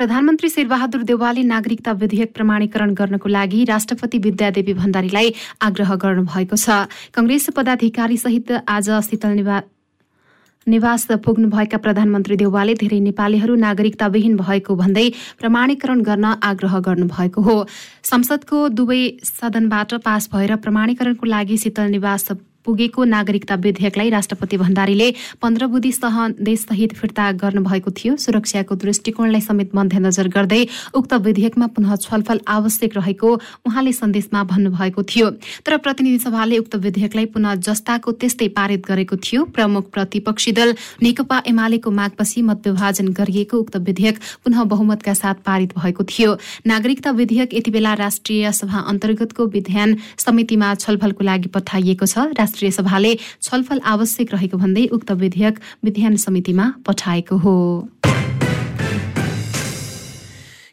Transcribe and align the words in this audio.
प्रधानमन्त्री 0.00 0.48
शेरबहादुर 0.48 1.02
देवालले 1.04 1.42
नागरिकता 1.44 1.92
विधेयक 1.92 2.32
प्रमाणीकरण 2.34 2.92
गर्नको 2.96 3.28
लागि 3.28 3.64
राष्ट्रपति 3.68 4.18
विद्यादेवी 4.18 4.72
भण्डारीलाई 4.72 5.32
आग्रह 5.60 5.94
गर्नुभएको 6.00 6.56
छ। 6.56 6.88
कंग्रेस 7.12 7.48
पदाधिकारी 7.52 8.16
सहित 8.16 8.52
आज 8.64 8.88
शीतल 9.04 9.44
निवास 10.66 11.06
पुग्नुभएका 11.20 11.78
प्रधानमन्त्री 11.84 12.36
देउवाले 12.36 12.74
धेरै 12.80 13.00
नेपालीहरू 13.04 13.54
नागरिकताविहीन 13.60 14.36
भएको 14.40 14.74
भन्दै 14.76 15.08
प्रमाणीकरण 15.36 16.00
गर्न 16.00 16.24
आग्रह 16.48 16.78
गर्नुभएको 16.80 17.40
हो। 17.42 17.56
संसदको 18.04 18.68
दुवै 18.70 19.02
सदनबाट 19.26 19.94
पास 20.00 20.28
भएर 20.32 20.56
प्रमाणीकरणको 20.64 21.26
लागि 21.28 21.56
शीतल 21.58 21.92
निवास 21.92 22.32
पुगेको 22.66 23.04
नागरिकता 23.06 23.54
विधेयकलाई 23.56 24.10
राष्ट्रपति 24.10 24.56
भण्डारीले 24.56 25.12
पन्ध्र 25.42 25.66
बुधि 25.66 25.92
सह 25.92 26.16
देशसहित 26.40 26.92
फिर्ता 26.94 27.30
गर्नुभएको 27.34 27.90
थियो। 27.92 28.16
सुरक्षाको 28.18 28.74
दृष्टिकोणलाई 28.76 29.40
समेत 29.40 29.74
मध्यनजर 29.74 30.28
गर्दै 30.28 30.66
उक्त 30.94 31.12
विधेयकमा 31.20 31.66
पुनः 31.66 31.96
छलफल 31.98 32.40
आवश्यक 32.48 32.96
रहेको 32.96 33.32
उहाँले 33.66 33.92
सन्देशमा 33.92 34.42
भन्नुभएको 34.44 35.02
थियो। 35.04 35.30
तर 35.66 35.76
प्रतिनिधि 35.78 36.18
सभाले 36.20 36.58
उक्त 36.58 36.76
विधेयकलाई 36.78 37.26
पुनः 37.28 37.54
जस्ताको 37.62 38.12
त्यस्तै 38.12 38.48
पारित 38.50 38.86
गरेको 38.86 39.16
थियो। 39.18 39.44
प्रमुख 39.50 39.90
प्रतिपक्षी 39.90 40.52
दल 40.52 40.74
नेकपा 41.02 41.42
एमालेको 41.46 41.90
मागपछि 41.90 42.42
मतविभाजन 42.42 43.08
गरिएको 43.14 43.58
उक्त 43.58 43.76
विधेयक 43.78 44.18
पुनः 44.44 44.64
बहुमतका 44.66 45.14
साथ 45.14 45.42
पारित 45.46 45.76
भएको 45.78 46.04
थियो। 46.06 46.36
नागरिकता 46.66 47.10
विधेयक 47.12 47.54
यति 47.54 47.70
बेला 47.70 47.94
राष्ट्रिय 47.96 48.52
सभा 48.52 48.78
अन्तर्गतको 48.88 49.46
विधान 49.48 49.96
समितिमा 50.18 50.74
छलफलको 50.76 51.24
लागि 51.24 51.48
पठाइएको 51.48 52.06
छ। 52.06 52.18
राष्ट्रिय 52.50 52.70
सभाले 52.70 53.14
छलफल 53.42 53.80
आवश्यक 53.86 54.32
रहेको 54.34 54.56
भन्दै 54.58 54.86
उक्त 54.92 55.10
विधेयक 55.12 55.58
विधान 55.84 56.16
समितिमा 56.16 56.64
पठाएको 56.86 57.36
हो। 57.36 57.54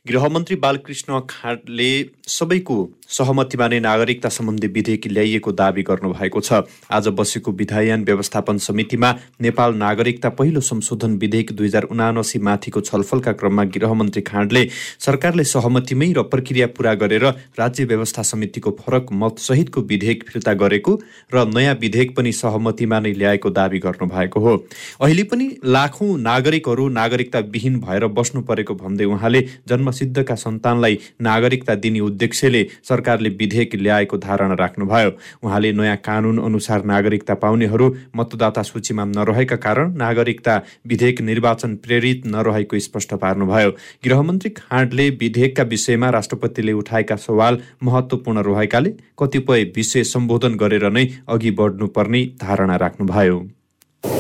गृहमन्त्री 0.07 0.55
बालकृष्ण 0.55 1.19
खाँडले 1.29 1.91
सबैको 2.27 2.77
सहमतिमा 3.09 3.67
नै 3.67 3.79
नागरिकता 3.79 4.29
सम्बन्धी 4.29 4.67
विधेयक 4.67 5.07
ल्याइएको 5.07 5.51
दावी 5.53 5.83
गर्नुभएको 5.83 6.39
छ। 6.39 6.67
आज 6.91 7.07
बसेको 7.09 7.51
विधायन 7.51 8.03
व्यवस्थापन 8.03 8.57
समितिमा 8.59 9.11
नेपाल 9.41 9.75
नागरिकता 9.75 10.29
पहिलो 10.29 10.61
संशोधन 10.61 11.15
विधेयक 11.17 11.51
दुई 11.51 11.67
हजार 11.67 11.83
उनासी 11.87 12.39
माथिको 12.39 12.81
छलफलका 12.81 13.31
क्रममा 13.33 13.63
गृहमन्त्री 13.75 14.21
खाँडले 14.21 14.63
सरकारले 14.99 15.43
सहमतिमै 15.45 16.11
र 16.13 16.23
प्रक्रिया 16.27 16.67
पूरा 16.75 16.93
गरेर 16.95 17.25
राज्य 17.59 17.85
व्यवस्था 17.85 18.21
समितिको 18.23 18.75
फरक 18.79 19.13
मतसहितको 19.13 19.81
विधेयक 19.83 20.27
फिर्ता 20.27 20.53
गरेको 20.53 20.99
र 21.33 21.45
नयाँ 21.47 21.77
विधेयक 21.79 22.15
पनि 22.17 22.31
सहमतिमा 22.33 22.99
नै 22.99 23.13
ल्याएको 23.13 23.49
दावी 23.51 23.79
गर्नुभएको 23.79 24.39
हो। 24.39 24.55
अहिले 24.99 25.23
पनि 25.23 25.49
लाखौँ 25.63 26.11
नागरिकहरू 26.19 26.89
नागरिकता 26.91 27.39
विहीन 27.55 27.79
भएर 27.79 28.07
बस्नु 28.19 28.41
परेको 28.43 28.75
भन्दै 28.75 29.05
उहाँले 29.07 29.41
जन्मसिद्धका 29.67 30.35
सन्तानलाई 30.35 30.99
नागरिकता 31.23 31.75
दिने 31.79 31.99
उद्देश्यले 32.01 32.67
सरकारले 32.97 33.29
विधेयक 33.39 33.75
ल्याएको 33.77 34.17
धारणा 34.19 34.55
राख्नुभयो। 34.55 35.11
उहाँले 35.43 35.71
नयाँ 35.73 35.95
कानुन 36.03 36.37
अनुसार 36.41 36.83
नागरिकता 36.85 37.33
पाउनेहरू 37.37 37.87
मतदाता 38.15 38.61
सूचीमा 38.63 39.05
नरहेका 39.07 39.55
कारण 39.55 39.93
नागरिकता 39.97 40.55
विधेयक 40.87 41.21
निर्वाचन 41.21 41.75
प्रेरित 41.77 42.25
नरहेको 42.25 42.79
स्पष्ट 42.79 43.13
पार्नुभयो। 43.15 43.71
गृहमन्त्री 44.05 44.49
खाँडले 44.51 45.09
विधेयकका 45.21 45.63
विषयमा 45.63 46.09
राष्ट्रपतिले 46.09 46.73
उठाएका 46.73 47.15
सवाल 47.17 47.59
महत्त्वपूर्ण 47.83 48.43
रहेकाले 48.47 48.89
कतिपय 49.19 49.63
विषय 49.75 50.03
सम्बोधन 50.05 50.55
गरेर 50.57 50.89
नै 50.89 51.05
अघि 51.27 51.51
बढ्नुपर्ने 51.51 52.23
धारणा 52.41 52.75
राख्नुभयो। 52.77 53.37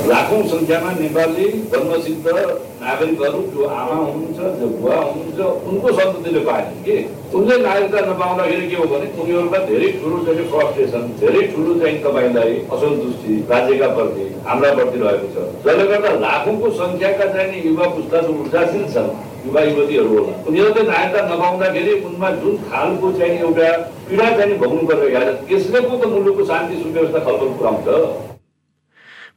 लाखौँ 0.07 0.41
सङ्ख्यामा 0.49 0.91
नेपाली 0.99 1.45
जन्मसिद्ध 1.71 2.27
नागरिकहरू 2.81 3.39
जो 3.53 3.65
आमा 3.77 3.95
हुनुहुन्छ 3.95 4.39
जो 4.59 4.67
बुवा 4.75 4.95
हुनुहुन्छ 4.95 5.39
उनको 5.69 5.91
सन्ततिले 5.97 6.39
पाएन 6.47 6.69
कि? 6.85 6.95
उनले 7.37 7.57
नागरिकता 7.63 8.01
नपाउँदाखेरि 8.11 8.67
के 8.69 8.75
हो 8.75 8.85
भने 8.91 9.07
उनीहरूका 9.21 9.59
धेरै 9.71 9.89
ठुलो 9.99 10.17
चाहिँ 10.25 10.45
फ्रस्ट्रेसन 10.51 11.03
धेरै 11.21 11.41
ठुलो 11.55 11.73
चाहिँ 11.81 11.97
तपाईँलाई 12.05 12.53
असन्तुष्टि 12.75 13.35
राज्यका 13.51 13.87
प्रति 13.97 14.27
हाम्रा 14.47 14.71
प्रति 14.77 14.99
रहेको 15.03 15.27
छ। 15.33 15.43
जसले 15.67 15.87
गर्दा 15.91 16.13
लाखौँको 16.23 16.71
सङ्ख्याका 16.79 17.27
चाहिँ 17.35 17.65
युवा 17.67 17.87
पुस्ता 17.97 18.21
जो 18.27 18.37
ऊर्जाशील 18.45 18.87
छन् 18.95 19.11
युवा 19.47 19.61
युवतीहरू 19.71 20.15
होला। 20.15 20.37
उनीहरूले 20.47 20.87
नागरिकता 20.93 21.27
नपाउँदाखेरि 21.33 21.99
उनमा 22.07 22.31
जुन 22.39 22.57
खालको 22.71 23.11
चाहिँ 23.19 23.37
एउटा 23.43 23.69
पीडा 24.07 24.31
चाहिँ 24.39 24.57
भोग्नु 24.63 24.87
छ 24.87 25.37
त्यसले 25.51 25.85
पो 25.91 26.01
त 26.01 26.15
मुलुकको 26.15 26.49
शान्ति 26.55 26.83
सुव्यवस्था 26.83 27.19
खलबल 27.27 27.53
पुऱ्याउँछ। 27.59 28.35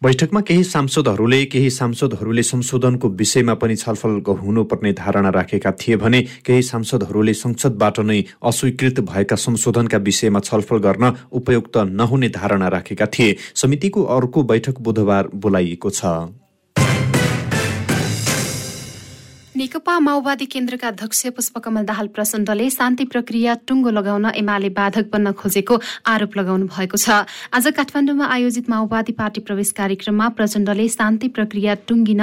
बैठकमा 0.02 0.40
केही 0.40 0.64
सांसदहरूले 0.64 1.44
केही 1.44 1.70
सांसदहरूले 1.70 2.42
संशोधनको 2.42 3.08
विषयमा 3.08 3.54
पनि 3.54 3.76
छलफल 3.76 4.16
हुनुपर्ने 4.40 4.92
धारणा 4.92 5.30
राखेका 5.30 5.70
थिए 5.80 5.96
भने 5.96 6.22
केही 6.46 6.62
सांसदहरूले 6.62 7.34
संसदबाट 7.34 8.00
नै 8.00 8.20
अस्वीकृत 8.42 9.00
भएका 9.04 9.36
संशोधनका 9.36 9.98
विषयमा 9.98 10.40
छलफल 10.40 10.78
गर्न 10.78 11.12
उपयुक्त 11.32 11.76
नहुने 11.92 12.28
धारणा 12.32 12.68
राखेका 12.68 13.06
थिए। 13.06 13.36
समितिको 13.54 14.02
अर्को 14.16 14.42
बैठक 14.42 14.80
बुधबार 14.80 15.28
बोलाइएको 15.36 15.90
छ। 15.90 16.39
नेकपा 19.60 19.98
माओवादी 20.00 20.44
केन्द्रका 20.48 20.88
अध्यक्ष 20.88 21.26
पुष्पकमल 21.36 21.84
दाहाल 21.84 22.06
प्रचण्डले 22.16 22.68
शान्ति 22.70 23.04
प्रक्रिया 23.12 23.54
टुङ्गो 23.68 23.90
लगाउन 23.92 24.26
एमाले 24.32 24.68
बाधक 24.72 25.10
बन्न 25.12 25.32
खोजेको 25.36 25.76
आरोप 26.08 26.36
लगाउनु 26.38 26.66
भएको 26.66 26.96
छ। 26.96 27.28
आज 27.52 27.66
काठमाडौँमा 27.76 28.24
आयोजित 28.24 28.70
माओवादी 28.72 29.12
पार्टी 29.20 29.40
प्रवेश 29.44 29.70
कार्यक्रममा 29.76 30.28
प्रचण्डले 30.32 30.86
शान्ति 30.88 31.28
प्रक्रिया 31.36 31.74
टुङ्गिन 31.84 32.22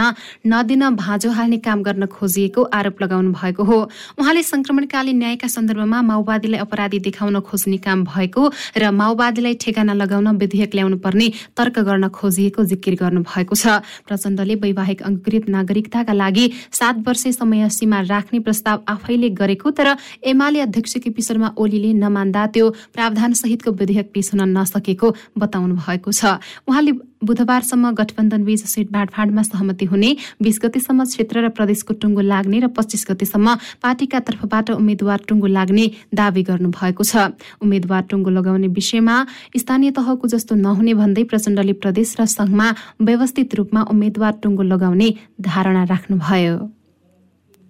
नदिन 0.49 0.83
भाँजो 0.97 1.29
हाल्ने 1.37 1.57
काम 1.61 1.83
गर्न 1.85 2.05
खोजिएको 2.09 2.63
आरोप 2.73 3.01
लगाउनु 3.03 3.29
भएको 3.37 3.63
हो। 3.69 3.77
उहाँले 4.17 4.43
संक्रमणकालीन 4.43 5.17
न्यायका 5.21 5.47
सन्दर्भमा 5.47 6.01
माओवादीलाई 6.09 6.59
अपराधी 6.65 6.99
देखाउन 7.05 7.39
खोज्ने 7.45 7.77
काम 7.85 8.03
भएको 8.09 8.49
र 8.81 8.89
माओवादीलाई 8.97 9.53
ठेगाना 9.61 9.93
लगाउन 9.93 10.27
विधेयक 10.41 10.73
ल्याउनु 10.73 10.97
पर्ने 11.05 11.29
तर्क 11.53 11.85
गर्न 11.85 12.09
खोजिएको 12.17 12.65
जिकिर 12.65 12.97
गर्नु 12.97 13.21
भएको 13.29 13.53
छ। 13.53 13.77
प्रचण्डले 14.09 14.55
वैवाहिक 14.65 15.05
अङ्कृत 15.05 15.53
नागरिकताका 15.53 16.13
लागि 16.17 16.49
सात 16.73 17.05
वर्ष 17.05 17.25
समय 17.31 17.69
सीमा 17.69 17.99
राख्ने 18.09 18.39
प्रस्ताव 18.39 18.83
आफैले 18.87 19.29
गरेको 19.39 19.71
तर 19.71 19.95
एमाले 20.23 20.59
अध्यक्ष 20.61 20.97
केपी 21.03 21.21
शर्मा 21.21 21.53
ओलीले 21.57 21.93
नमान्दा 21.95 22.45
त्यो 22.53 22.69
प्रावधान 22.93 23.33
सहितको 23.33 23.71
विधेयक 23.71 24.11
पेश 24.13 24.33
हुन 24.33 24.57
नसकेको 24.57 25.07
बताउनु 25.37 25.75
भएको 25.75 26.11
छ। 26.11 26.39
उहाँले 26.67 26.91
बुधबारसम्म 27.17 27.91
गठबन्धनबीच 27.97 28.63
सिट 28.65 28.91
बाँडफाँडमा 28.91 29.41
सहमति 29.41 29.85
हुने 29.85 30.09
बीस 30.37 30.59
गतेसम्म 30.63 31.03
क्षेत्र 31.03 31.41
र 31.45 31.49
प्रदेशको 31.49 31.93
टुङ्गो 31.97 32.21
लाग्ने 32.21 32.59
र 32.59 32.67
पच्चिस 32.69 33.05
गतेसम्म 33.09 33.55
पार्टीका 33.81 34.19
तर्फबाट 34.21 34.69
उम्मेद्वार 34.77 35.19
टुङ्गो 35.25 35.47
लाग्ने 35.47 35.85
दावी 36.13 36.43
गर्नु 36.45 36.69
भएको 36.69 37.03
छ। 37.03 37.33
उम्मेद्वार 37.57 38.03
टुङ्गो 38.09 38.29
लगाउने 38.29 38.67
विषयमा 38.69 39.15
स्थानीय 39.57 39.91
तहको 39.97 40.27
जस्तो 40.29 40.55
नहुने 40.61 40.93
भन्दै 40.93 41.23
प्रचण्डले 41.25 41.73
प्रदेश 41.81 42.15
र 42.19 42.25
संघमा 42.29 42.67
व्यवस्थित 43.01 43.55
रूपमा 43.55 43.81
उम्मेद्वार 43.89 44.33
टुङ्गो 44.43 44.63
लगाउने 44.63 45.09
धारणा 45.41 45.83
राख्नुभयो। 45.89 46.55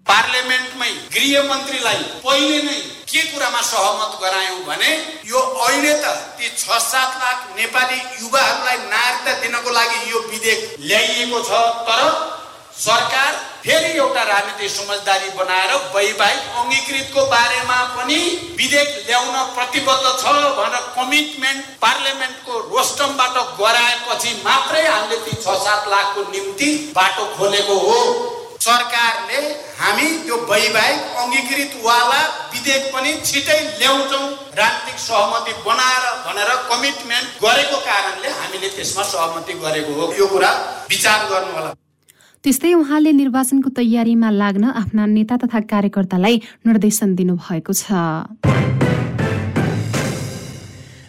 पार्लियामेन्टमै 0.09 0.91
गृह 1.15 1.43
मन्त्रीलाई 1.49 2.03
पहिले 2.27 2.61
नै 2.67 2.77
के 3.11 3.21
कुरामा 3.33 3.61
सहमत 3.65 4.15
गरायौँ 4.21 4.61
भने 4.69 4.91
यो 5.33 5.41
अहिले 5.65 5.93
त 6.03 6.15
ती 6.39 6.49
छ 6.61 6.79
सात 6.85 7.19
लाख 7.23 7.45
नेपाली 7.59 7.99
युवाहरूलाई 8.23 8.77
नागरिकता 8.95 9.33
दिनको 9.43 9.77
लागि 9.77 9.99
यो 10.11 10.19
विधेयक 10.31 10.75
ल्याइएको 10.89 11.39
छ 11.49 11.61
तर 11.89 12.01
सरकार 12.77 13.31
फेरि 13.61 13.91
एउटा 13.99 14.23
राजनीतिक 14.23 14.71
समझदारी 14.71 15.29
बनाएर 15.37 15.71
वैवाहिक 15.93 16.41
अङ्गीकृतको 16.61 17.23
बारेमा 17.31 17.77
पनि 17.95 18.19
विधेयक 18.59 18.89
ल्याउन 19.07 19.35
प्रतिबद्ध 19.55 20.05
छ 20.21 20.33
भनेर 20.59 20.85
कमिटमेन्ट 20.97 21.75
पार्लियामेन्टको 21.81 22.59
रोस्टमबाट 22.73 23.37
गराएपछि 23.61 24.33
मात्रै 24.45 24.87
हामीले 24.87 25.17
ती 25.25 25.33
छ 25.43 25.55
सात 25.65 25.87
लाखको 25.93 26.31
निम्ति 26.35 26.69
बाटो 26.97 27.25
खोलेको 27.37 27.79
हो। 27.87 28.01
सरकारले 28.67 29.39
हामी 29.79 30.07
त्यो 30.25 30.37
वैवाहिक 30.51 31.01
अङ्गीकृतवाला 31.23 32.21
विधेयक 32.53 32.83
पनि 32.93 33.11
छिटै 33.27 33.59
ल्याउँछौँ। 33.79 34.25
राजनीतिक 34.59 34.97
सहमति 35.07 35.53
बनाएर 35.67 36.05
भनेर 36.27 36.49
कमिटमेन्ट 36.71 37.27
गरेको 37.43 37.77
कारणले 37.89 38.29
हामीले 38.39 38.69
त्यसमा 38.77 39.03
सहमति 39.13 39.53
गरेको 39.65 39.91
हो। 39.99 40.05
यो 40.19 40.27
कुरा 40.33 40.51
विचार 40.91 41.19
गर्नु 41.31 41.51
होला 41.57 41.71
त्यस्तै 42.43 42.73
उहाँले 42.73 43.11
निर्वाचनको 43.21 43.69
तयारीमा 43.79 44.29
लाग्न 44.41 44.63
आफ्ना 44.81 45.05
नेता 45.15 45.35
तथा 45.43 45.59
कार्यकर्तालाई 45.71 46.35
निर्देशन 46.67 47.15
दिनुभएको 47.15 47.73
छ। 47.81 48.76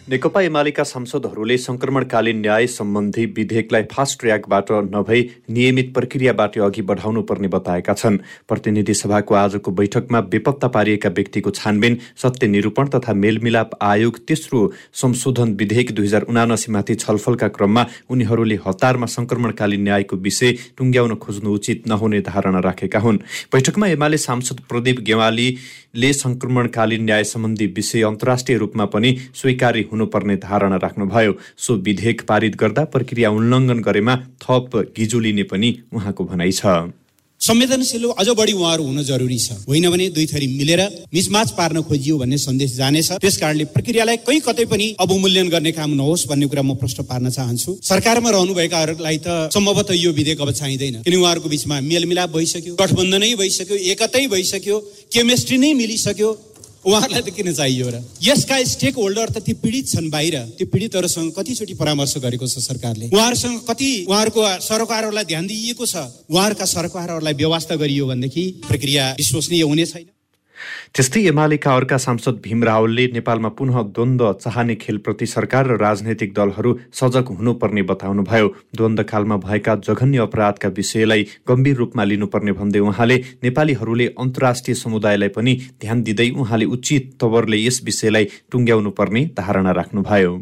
नेकपा 0.09 0.41
एमालेका 0.41 0.83
सांसदहरूले 0.83 1.57
संक्रमणकालीन 1.57 2.39
न्याय 2.41 2.67
सम्बन्धी 2.67 3.25
विधेयकलाई 3.37 3.83
फास्ट 3.91 4.19
ट्र्याकबाट 4.19 4.71
नभई 4.93 5.21
नियमित 5.49 5.91
प्रक्रियाबाट 5.93 6.57
अघि 6.59 6.81
बढाउनु 6.81 7.21
पर्ने 7.29 7.47
बताएका 7.47 7.93
छन्। 7.93 8.17
प्रतिनिधि 8.49 8.93
सभाको 8.93 9.35
आजको 9.35 9.71
बैठकमा 9.71 10.21
बेपत्ता 10.33 10.67
पारिएका 10.67 11.09
व्यक्तिको 11.09 11.51
छानबिन 11.51 11.97
सत्य 12.23 12.47
निरूपण 12.47 12.87
तथा 12.95 13.13
मेलमिलाप 13.13 13.77
आयोग 13.81 14.17
तेस्रो 14.27 14.61
संशोधन 15.01 15.53
विधेयक 15.59 15.91
दुई 15.95 16.05
हजार 16.05 16.25
उनासीमाथि 16.25 16.95
छलफलका 16.95 17.47
क्रममा 17.53 17.85
उनीहरूले 18.09 18.57
हतारमा 18.65 19.05
संक्रमणकालीन 19.17 19.83
न्यायको 19.83 20.15
विषय 20.25 20.51
टुङ्ग्याउन 20.77 21.15
खोज्नु 21.21 21.53
उचित 21.53 21.87
नहुने 21.87 22.21
धारणा 22.31 22.59
राखेका 22.65 22.99
हुन्। 22.99 23.21
बैठकमा 23.53 23.87
एमाले 23.89 24.17
सांसद 24.17 24.65
प्रदीप 24.69 25.05
गेवालीले 25.05 26.11
संक्रमणकालीन 26.15 27.05
न्याय 27.05 27.23
सम्बन्धी 27.35 27.67
विषय 27.77 28.03
अन्तर्राष्ट्रिय 28.09 28.57
रूपमा 28.57 28.85
पनि 28.89 29.15
स्वीकार्य 29.35 29.97
हुनुपर्ने 29.99 30.35
धारणा 30.39 30.77
राख्नुभयो। 30.79 31.33
सो 31.59 31.75
विधेयक 31.83 32.23
पारित 32.23 32.55
गर्दा 32.55 32.83
प्रक्रिया 32.95 33.29
उल्लङ्घन 33.31 33.79
गरेमा 33.83 34.15
थप 34.39 34.71
गिजो 34.95 35.19
लिने 35.19 35.43
पनि 35.51 35.69
उहाँको 35.91 36.23
भनाइ 36.23 36.51
छ। 36.55 36.95
संवेदनशील 37.41 38.03
अझ 38.19 38.27
बढी 38.35 38.53
उहाँहरू 38.53 38.83
हुन 38.83 39.03
जरुरी 39.03 39.37
छ। 39.39 39.63
होइन 39.63 39.89
भने 39.89 40.07
दुई 40.11 40.25
थरी 40.27 40.47
मिलेर 40.59 40.81
मिचमाच 41.07 41.51
पार्न 41.55 41.81
खोजियो 41.87 42.17
भन्ने 42.19 42.37
सन्देश 42.37 42.75
जानेछ 42.75 43.11
त्यस 43.23 43.37
कारणले 43.39 43.65
प्रक्रियालाई 43.71 44.17
कहीँ 44.27 44.41
कतै 44.43 44.65
पनि 44.67 44.87
अवमूल्यन 44.99 45.47
गर्ने 45.47 45.71
काम 45.71 45.91
नहोस् 45.95 46.27
भन्ने 46.27 46.47
कुरा 46.51 46.61
म 46.61 46.75
प्रश्न 46.75 47.03
पार्न 47.07 47.29
चाहन्छु। 47.31 47.79
सरकारमा 47.79 48.29
रहनुभएकाहरूलाई 48.29 49.17
त 49.23 49.55
सम्भवतः 49.55 49.95
यो 49.95 50.11
विधेयक 50.11 50.41
अब 50.41 50.51
चाहिँदैन। 50.51 50.95
किन 51.07 51.15
उहाँहरूको 51.15 51.49
बिचमा 51.49 51.79
मेलमिलाप 51.79 52.29
भइसक्यो 52.35 52.75
गठबन्धनै 52.75 53.33
भइसक्यो 53.39 53.75
एकतै 53.87 54.27
भइसक्यो 54.27 54.75
केमेस्ट्री 55.07 55.57
नै 55.57 55.73
मिलिसक्यो। 55.79 56.29
उहाँहरूलाई 56.85 57.21
त 57.21 57.29
किन 57.35 57.53
चाहियो 57.53 57.87
र? 57.89 57.95
यसका 58.23 58.55
स्टेक 58.63 58.95
होल्डर 58.95 59.29
त 59.29 59.43
ती 59.43 59.53
पीडित 59.53 59.87
छन् 59.87 60.09
बाहिर। 60.09 60.35
त्यो 60.57 60.67
पीडितहरूसँग 60.67 61.31
कतिचोटि 61.35 61.73
परामर्श 61.75 62.17
गरेको 62.23 62.47
छ 62.47 62.59
सरकारले। 62.59 63.11
उहाँहरूसँग 63.11 63.59
कति 63.67 63.89
उहाँहरूको 64.07 64.41
सरकारहरूलाई 64.63 65.25
ध्यान 65.25 65.47
दिइएको 65.47 65.85
छ। 65.85 65.95
उहाँहरूका 66.31 66.65
सरकारहरूलाई 66.65 67.33
व्यवस्था 67.33 67.75
गरियो 67.75 68.07
भनेदेखि 68.07 68.43
प्रक्रिया 68.67 69.03
विश्वसनीय 69.19 69.61
हुने 69.61 69.85
छैन। 69.85 70.07
त्यस्तै 70.95 71.21
एमालेका 71.27 71.75
अर्का 71.75 71.97
सांसद 71.97 72.41
भीम 72.43 72.63
रावलले 72.63 73.05
नेपालमा 73.13 73.49
पुनः 73.57 73.81
द्वन्द्व 73.95 74.31
चाहने 74.35 74.75
खेलप्रति 74.75 75.25
सरकार 75.27 75.67
र 75.67 75.77
राजनैतिक 75.79 76.33
दलहरू 76.33 76.71
सजग 76.93 77.27
हुनुपर्ने 77.37 77.81
बताउनुभयो। 77.91 78.47
द्वन्द्वकालमा 78.77 79.37
भएका 79.39 79.75
जघन्य 79.87 80.17
अपराधका 80.19 80.69
विषयलाई 80.77 81.27
गम्भीर 81.47 81.75
रूपमा 81.75 82.03
लिनुपर्ने 82.03 82.51
भन्दै 82.59 82.79
उहाँले 82.81 83.17
नेपालीहरूले 83.43 84.07
अन्तर्राष्ट्रिय 84.19 84.75
समुदायलाई 84.75 85.29
पनि 85.35 85.55
ध्यान 85.81 86.03
दिँदै 86.03 86.29
उहाँले 86.31 86.65
उचित 86.75 87.11
तवरले 87.21 87.57
यस 87.65 87.81
विषयलाई 87.85 88.25
टुङ्ग्याउनु 88.51 88.89
पर्ने 88.99 89.25
धारणा 89.37 89.71
राख्नुभयो। 89.79 90.33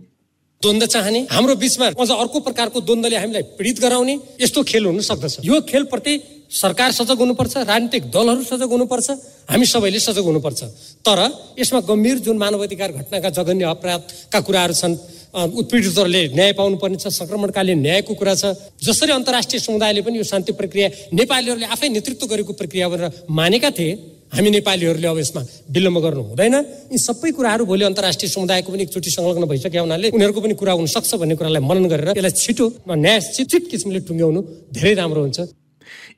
द्वन्द 0.61 0.83
चाहने 0.85 1.19
हाम्रो 1.31 1.55
बिचमा 1.55 1.87
अझ 2.01 2.09
अर्को 2.11 2.39
प्रकारको 2.39 2.81
द्वन्द्वले 2.81 3.17
हामीलाई 3.17 3.43
पीडित 3.57 3.79
गराउने 3.81 4.13
यस्तो 4.41 4.63
खेल 4.63 4.85
हुन 4.85 4.99
सक्दछ। 5.05 5.37
यो 5.45 5.61
खेलप्रति 5.69 6.13
सरकार 6.51 6.91
सजग 6.91 7.19
हुनुपर्छ 7.19 7.53
राजनीतिक 7.57 8.03
दलहरू 8.11 8.43
सजग 8.43 8.71
हुनुपर्छ 8.71 9.07
हामी 9.51 9.65
सबैले 9.65 9.99
सजग 9.99 10.25
हुनुपर्छ। 10.29 10.61
तर 11.05 11.19
यसमा 11.59 11.79
गम्भीर 11.83 12.17
जुन 12.25 12.37
मानवाधिकार 12.37 12.91
घटनाका 12.91 13.29
जघन्य 13.29 13.65
अपराधका 13.75 14.39
कुराहरू 14.41 14.73
छन् 14.73 14.95
उत्पीडितहरूले 15.37 16.21
न्याय 16.33 16.51
पाउनुपर्ने 16.57 16.97
छ 16.97 17.07
सङ्क्रमणकालीन 17.11 17.79
न्यायको 17.83 18.13
कुरा 18.15 18.33
छ। 18.35 18.43
जसरी 18.79 19.11
अन्तर्राष्ट्रिय 19.11 19.59
समुदायले 19.59 20.01
पनि 20.01 20.17
यो 20.17 20.23
शान्ति 20.23 20.51
प्रक्रिया 20.55 20.87
नेपालीहरूले 21.13 21.67
आफै 21.67 21.87
नेतृत्व 21.89 22.25
गरेको 22.31 22.53
प्रक्रिया 22.55 22.87
भनेर 22.89 23.11
मानेका 23.29 23.69
थिए 23.77 23.91
हामी 24.33 24.49
नेपालीहरूले 24.49 25.07
अब 25.07 25.19
यसमा 25.19 25.41
विलम्ब 25.75 25.97
गर्नु 25.99 26.23
हुँदैन। 26.31 26.55
यी 26.91 26.97
सबै 26.97 27.31
कुराहरू 27.37 27.63
भोलि 27.69 27.83
अन्तर्राष्ट्रिय 27.91 28.29
समुदायको 28.31 28.71
पनि 28.71 28.83
एकचोटि 28.87 29.09
संलग्न 29.11 29.45
भइसक्यो 29.51 29.83
हुनाले 29.83 30.09
उनीहरूको 30.15 30.41
पनि 30.41 30.53
कुरा 30.55 30.73
हुन 30.79 30.87
सक्छ 30.95 31.11
भन्ने 31.21 31.35
कुरालाई 31.35 31.61
मनन 31.69 31.85
गरेर 31.91 32.09
यसलाई 32.17 32.33
छिटो 32.33 32.65
न्याय 32.87 33.19
चित 33.51 33.63
किसिमले 33.71 33.99
टुङ्ग्याउनु 34.07 34.41
धेरै 34.73 34.93
राम्रो 34.95 35.21
हुन्छ। 35.21 35.39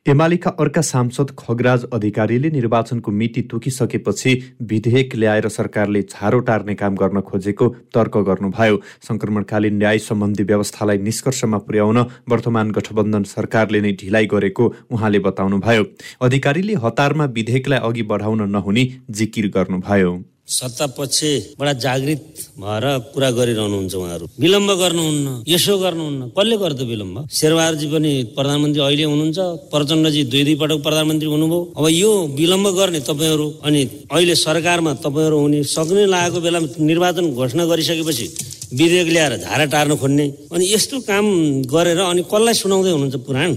एमालेका 0.10 0.50
अर्का 0.60 0.82
सांसद 0.82 1.32
खगराज 1.40 1.84
अधिकारीले 1.94 2.50
निर्वाचनको 2.50 3.12
मिति 3.12 3.42
तोकिसकेपछि 3.52 4.32
विधेयक 4.70 5.16
ल्याएर 5.16 5.48
सरकारले 5.50 6.02
छारो 6.04 6.40
टार्ने 6.48 6.76
काम 6.76 6.96
गर्न 6.96 7.22
खोजेको 7.22 7.68
तर्क 7.94 8.18
गर्नुभयो। 8.30 8.80
संक्रमणकालीन 9.08 9.78
न्याय 9.78 10.00
सम्बन्धी 10.00 10.44
व्यवस्थालाई 10.44 10.98
निष्कर्षमा 11.06 11.58
पुर्याउन 11.68 11.98
वर्तमान 12.30 12.72
गठबन्धन 12.72 13.24
सरकारले 13.36 13.82
नै 13.82 13.92
ढिलाइ 14.02 14.26
गरेको 14.34 14.74
उहाँले 14.90 15.20
बताउनुभयो। 15.30 15.84
अधिकारीले 16.26 16.82
हतारमा 16.84 17.26
विधेयकलाई 17.38 17.80
अघि 17.90 18.04
बढाउन 18.10 18.50
नहुने 18.50 18.90
जिकिर 19.12 19.52
गर्नुभयो। 19.56 20.12
सत्तापक्षबाट 20.50 21.78
जागृत 21.78 22.24
भएर 22.60 22.86
कुरा 23.14 23.30
गरिरहनुहुन्छ 23.38 23.94
उहाँहरू। 23.96 24.26
विलम्ब 24.40 24.72
गर्नुहुन्न 24.82 25.28
यसो 25.48 25.78
गर्नुहुन्न। 25.78 26.22
कसले 26.38 26.56
गर्दो 26.58 26.86
विलम्ब? 26.92 27.18
शेरबहादुरजी 27.30 27.88
पनि 27.94 28.12
प्रधानमन्त्री 28.36 28.82
अहिले 28.82 29.04
हुनुहुन्छ 29.04 29.40
प्रचण्डजी 29.74 30.24
दुई 30.32 30.44
दुई 30.44 30.56
पटक 30.62 30.80
प्रधानमन्त्री 30.88 31.30
हुनुभयो। 31.30 31.60
अब 31.78 31.86
यो 31.94 32.12
विलम्ब 32.40 32.68
गर्ने 32.78 33.00
तपाईँहरू 33.10 33.48
अनि 33.62 33.82
अहिले 34.10 34.36
सरकारमा 34.36 34.94
तपाईँहरू 35.06 35.38
हुने 35.40 35.64
सक्ने 35.70 36.06
लागेको 36.06 36.40
बेलामा 36.42 36.68
निर्वाचन 36.82 37.26
घोषणा 37.38 37.64
गरिसकेपछि 37.72 38.26
विधेयक 38.74 39.08
ल्याएर 39.14 39.34
धारा 39.46 39.66
टार्न 39.74 39.96
खोज्ने 40.02 40.26
अनि 40.54 40.66
यस्तो 40.74 41.00
काम 41.10 41.26
गरेर 41.70 42.00
अनि 42.10 42.22
कसलाई 42.26 42.54
सुनाउँदै 42.54 42.92
हुनुहुन्छ 42.92 43.18
पुराण? 43.28 43.52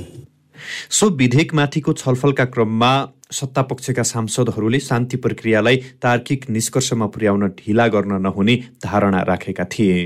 सो 0.91 1.05
विधेयकमाथिको 1.21 1.93
छलफलका 1.93 2.45
क्रममा 2.55 2.93
सत्तापक्षका 3.33 4.03
सांसदहरूले 4.05 4.81
शान्ति 4.81 5.17
प्रक्रियालाई 5.19 5.77
तार्किक 6.03 6.51
निष्कर्षमा 6.51 7.07
पुर्याउन 7.07 7.49
ढिला 7.59 7.87
गर्न 7.89 8.21
नहुने 8.23 8.57
धारणा 8.85 9.23
राखेका 9.29 9.65
थिए। 9.73 9.97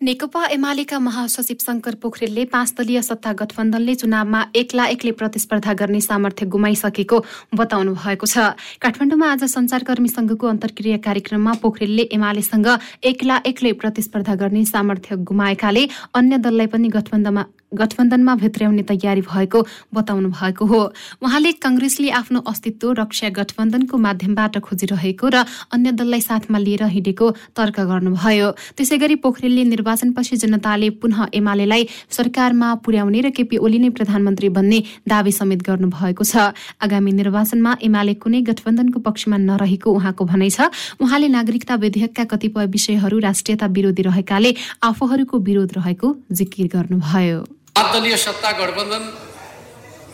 नेकपा 0.00 0.44
एमालेका 0.52 0.98
महासचिव 0.98 1.56
शङ्कर 1.60 1.94
पोखरेलले 2.02 2.44
पाँच 2.52 2.72
दलीय 2.78 3.00
सत्ता 3.02 3.32
गठबन्धनले 3.32 3.94
चुनावमा 3.94 4.42
एक्ला 4.54 4.84
एक्लै 4.86 5.10
प्रतिस्पर्धा 5.18 5.72
गर्ने 5.72 6.00
सामर्थ्य 6.00 6.46
गुमाइसकेको 6.46 7.18
बताउनु 7.56 7.94
भएको 7.96 8.26
छ। 8.26 8.54
काठमाडौँमा 8.78 9.26
आज 9.32 9.44
संचारकर्मी 9.48 10.08
संघको 10.08 10.46
अन्तर्क्रिया 10.46 10.96
कार्यक्रममा 11.00 11.52
पोखरेलले 11.64 12.04
एमालेसँग 12.12 12.68
एक्ला 13.02 13.40
एक्लै 13.46 13.72
प्रतिस्पर्धा 13.82 14.34
गर्ने 14.36 14.64
सामर्थ्य 14.64 15.16
गुमाएकाले 15.24 15.88
अन्य 16.14 16.38
दललाई 16.38 16.66
पनि 16.76 16.88
गठबन्धनमा 16.92 17.44
गठबन्धनमा 17.72 18.34
भित्र्याउने 18.36 18.82
तयारी 18.82 19.20
भएको 19.22 19.60
बताउनु 19.94 20.28
भएको 20.30 20.64
हो। 20.66 20.80
उहाँले 21.22 21.52
कंग्रेसले 21.58 22.10
आफ्नो 22.10 22.40
अस्तित्व 22.46 22.92
रक्षा 22.98 23.28
गठबन्धनको 23.28 23.96
माध्यमबाट 23.96 24.58
खोजिरहेको 24.62 25.28
र 25.28 25.44
अन्य 25.74 25.92
दललाई 25.92 26.20
साथमा 26.20 26.58
लिएर 26.58 26.82
हिँडेको 26.86 27.26
तर्क 27.56 27.80
गर्नुभयो। 27.80 28.50
त्यसै 28.76 28.96
गरी 28.98 29.14
पोखरेलले 29.18 29.64
निर्वाचनपछि 29.64 30.36
जनताले 30.36 30.90
पुनः 31.02 31.26
एमालेलाई 31.34 31.86
सरकारमा 32.10 32.74
पुर्याउने 32.84 33.20
र 33.20 33.30
केपी 33.34 33.56
ओली 33.58 33.78
नै 33.78 33.90
प्रधानमन्त्री 33.90 34.48
बन्ने 34.48 34.78
दावी 35.08 35.32
समेत 35.32 35.60
गर्नुभएको 35.66 36.24
छ। 36.24 36.54
आगामी 36.78 37.12
निर्वाचनमा 37.12 37.72
एमाले 37.82 38.14
कुनै 38.22 38.40
गठबन्धनको 38.46 38.98
पक्षमा 39.00 39.36
नरहेको 39.42 39.90
उहाँको 39.90 40.24
भनाइ 40.24 40.50
छ। 40.50 40.70
उहाँले 41.02 41.28
नागरिकता 41.28 41.74
विधेयकका 41.74 42.24
कतिपय 42.30 42.66
विषयहरू 42.70 43.18
राष्ट्रियता 43.18 43.66
विरोधी 43.66 44.02
रहेकाले 44.02 44.54
आफूहरूको 44.82 45.38
विरोध 45.38 45.72
रहेको 45.76 46.16
जिकिर 46.30 46.66
गर्नुभयो। 46.72 47.55
दलीय 47.76 48.16
सत्ता 48.16 48.50
गठबन्धन 48.58 49.04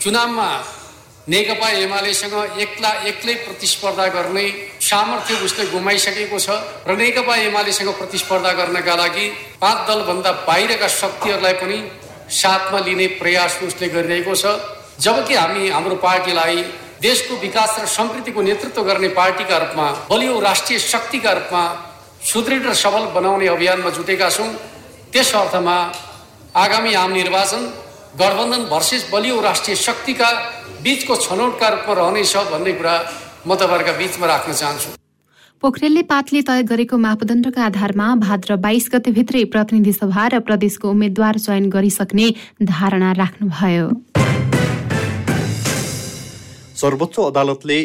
चुनावमा 0.03 0.49
नेकपा 1.29 1.69
एमालेसँग 1.79 2.35
एक्ला 2.59 2.91
एक्लै 3.11 3.35
प्रतिस्पर्धा 3.47 4.07
गर्ने 4.17 4.47
सामर्थ्य 4.83 5.35
उसले 5.47 5.65
गुमाइसकेको 5.71 6.39
छ 6.39 6.59
र 6.87 6.97
नेकपा 6.99 7.37
एमालेसँग 7.49 7.91
प्रतिस्पर्धा 7.99 8.53
गर्नका 8.59 8.95
लागि 8.97 9.27
पाँच 9.63 9.79
दलभन्दा 9.89 10.33
बाहिरका 10.49 10.89
शक्तिहरूलाई 10.91 11.55
पनि 11.63 11.79
साथमा 12.43 12.79
लिने 12.87 13.07
प्रयास 13.23 13.59
उसले 13.63 13.89
गरिरहेको 13.95 14.35
छ। 14.35 14.45
जबकि 14.99 15.35
हामी 15.35 15.69
हाम्रो 15.71 15.97
पार्टीलाई 16.03 16.63
देशको 17.01 17.35
विकास 17.39 17.79
र 17.79 17.87
समृद्धिको 17.89 18.43
नेतृत्व 18.43 18.83
गर्ने 18.83 19.09
पार्टीका 19.15 19.57
रूपमा 19.59 19.87
बलियो 20.11 20.39
राष्ट्रिय 20.41 20.79
शक्तिका 20.79 21.33
रूपमा 21.39 21.63
सुदृढ 22.27 22.67
र 22.67 22.75
सबल 22.75 23.05
बनाउने 23.15 23.47
अभियानमा 23.49 23.91
जुटेका 23.91 24.29
छौँ। 24.31 24.51
त्यस 25.13 25.35
अर्थमा 25.37 25.77
आगामी 26.55 26.93
आम 26.95 27.13
निर्वाचन 27.13 27.63
गठबन्धन 28.21 28.65
भर्सेस 28.71 29.09
बलियो 29.13 29.41
राष्ट्रिय 29.41 29.77
शक्तिका 29.77 30.27
बिचको 30.85 31.15
छनौटका 31.17 31.69
रूपमा 31.69 31.95
रहनेछ 31.95 32.37
भन्ने 32.53 32.73
कुरा 32.73 32.97
म 33.47 33.55
तपाईँहरूका 33.57 33.93
बिचमा 33.99 34.27
राख्न 34.27 34.53
चाहन्छु। 34.53 34.91
पोखरेलले 35.63 36.03
पातले 36.13 36.43
तय 36.43 36.63
गरेको 36.69 36.97
मापदण्डका 36.99 37.63
आधारमा 37.65 38.15
भाद्र 38.21 38.57
बाइस 38.61 38.89
गतेभित्रै 38.93 39.45
प्रतिनिधि 39.49 39.93
सभा 39.93 40.27
र 40.29 40.41
प्रदेशको 40.45 40.91
उम्मेद्वार 40.91 41.39
चयन 41.41 41.71
गरिसक्ने 41.73 42.29
धारणा 42.69 43.13
राख्नुभयो। 43.17 43.89
सर्वोच्च 46.77 47.17
अदालतले 47.23 47.81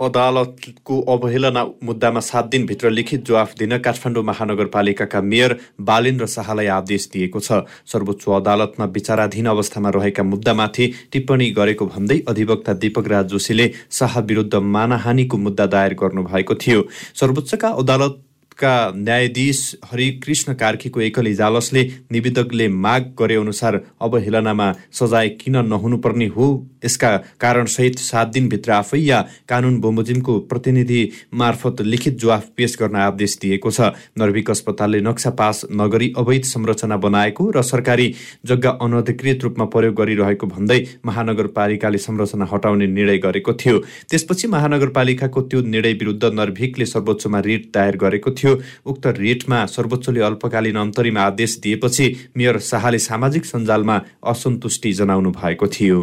अदालतको 0.00 1.00
अवहेलना 1.12 1.64
मुद्दामा 1.84 2.20
सात 2.20 2.44
दिनभित्र 2.46 2.90
लिखित 2.90 3.24
जवाफ 3.26 3.54
दिन 3.58 3.76
काठमाडौँ 3.78 4.22
महानगरपालिकाका 4.24 5.20
मेयर 5.22 5.56
बालेन्द्र 5.80 6.26
शाहलाई 6.26 6.66
आदेश 6.74 7.08
दिएको 7.12 7.40
छ। 7.40 7.60
सर्वोच्च 7.86 8.24
अदालतमा 8.30 8.86
विचाराधीन 8.96 9.46
अवस्थामा 9.46 9.90
रहेका 9.90 10.22
मुद्दामाथि 10.22 10.86
टिप्पणी 11.12 11.50
गरेको 11.50 11.86
भन्दै 11.86 12.18
अधिवक्ता 12.28 12.72
दीपक 12.80 13.08
राज 13.08 13.26
जोशीले 13.26 13.70
शाह 13.90 14.18
विरुद्ध 14.22 14.54
मानहानीको 14.54 15.36
मुद्दा 15.38 15.66
दायर 15.66 15.94
गर्नुभएको 16.00 16.54
थियो। 16.56 16.88
सर्वोच्चका 17.14 17.68
अदालत 17.76 18.18
का 18.60 18.74
न्यायाधीश 18.96 19.60
हरिकृष्ण 19.90 20.54
कार्कीको 20.54 21.00
एकल 21.00 21.26
इजालसले 21.26 21.82
निवेदकले 22.12 22.68
माग 22.78 23.14
गरे 23.18 23.36
अनुसार 23.36 23.80
अवहेलनामा 24.00 24.72
सजाय 24.92 25.28
किन 25.40 25.56
नहुनुपर्ने 25.66 26.26
हो? 26.28 26.48
यसका 26.84 27.16
कारणसहित 27.40 27.98
सात 28.00 28.28
दिनभित्र 28.28 28.72
आफै 28.72 28.98
या 28.98 29.20
कानुन 29.48 29.78
बमोजिमको 29.80 30.38
प्रतिनिधि 30.50 31.00
मार्फत 31.34 31.80
लिखित 31.82 32.18
जवाफ 32.20 32.48
पेश 32.56 32.76
गर्न 32.80 32.96
आदेश 32.98 33.38
दिएको 33.42 33.70
छ। 33.70 33.92
नर्भिक 34.18 34.50
अस्पतालले 34.50 35.00
नक्सा 35.00 35.30
पास 35.40 35.64
नगरी 35.72 36.12
अवैध 36.18 36.44
संरचना 36.44 36.96
बनाएको 36.96 37.50
र 37.50 37.62
सरकारी 37.62 38.08
जग्गा 38.46 38.70
अनधिकृत 38.82 39.44
रूपमा 39.44 39.64
प्रयोग 39.72 39.94
गरिरहेको 39.94 40.46
भन्दै 40.46 40.80
महानगरपालिकाले 41.06 41.98
संरचना 41.98 42.48
हटाउने 42.52 42.86
निर्णय 42.88 43.18
गरेको 43.18 43.52
थियो। 43.54 43.78
त्यसपछि 44.10 44.48
महानगरपालिकाको 44.48 45.40
त्यो 45.42 45.60
निर्णय 45.66 45.92
विरुद्ध 45.94 46.24
नर्भिकले 46.34 46.86
सर्वोच्चमा 46.86 47.40
रिट 47.40 47.70
दायर 47.74 47.96
गरेको 47.96 48.30
थियो। 48.50 48.90
उक्त 48.90 49.06
रिटमा 49.06 49.66
सर्वोच्चले 49.66 50.20
अल्पकालीन 50.20 50.76
अन्तरिम 50.76 51.18
आदेश 51.18 51.58
दिएपछि 51.62 52.06
मेयर 52.36 52.58
शाहले 52.58 52.98
सामाजिक 52.98 53.44
सञ्जालमा 53.44 53.96
असन्तुष्टि 54.26 54.92
जनाउनु 54.92 55.30
भएको 55.30 55.66
थियो। 55.66 56.00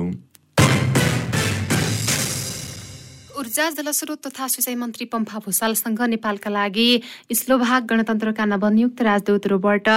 ऊर्जा 3.37 3.69
जलस्रोत 3.69 4.27
तथा 4.27 4.47
सिँचाइ 4.47 4.75
मन्त्री 4.75 5.05
पम्फा 5.05 5.39
भूषालसँग 5.45 6.01
नेपालका 6.01 6.49
लागि 6.49 7.01
स्लोभाग 7.33 7.85
गणतन्त्रका 7.85 8.45
नवनियुक्त 8.45 9.01
राजदूत 9.01 9.47
रोबर्ट 9.47 9.87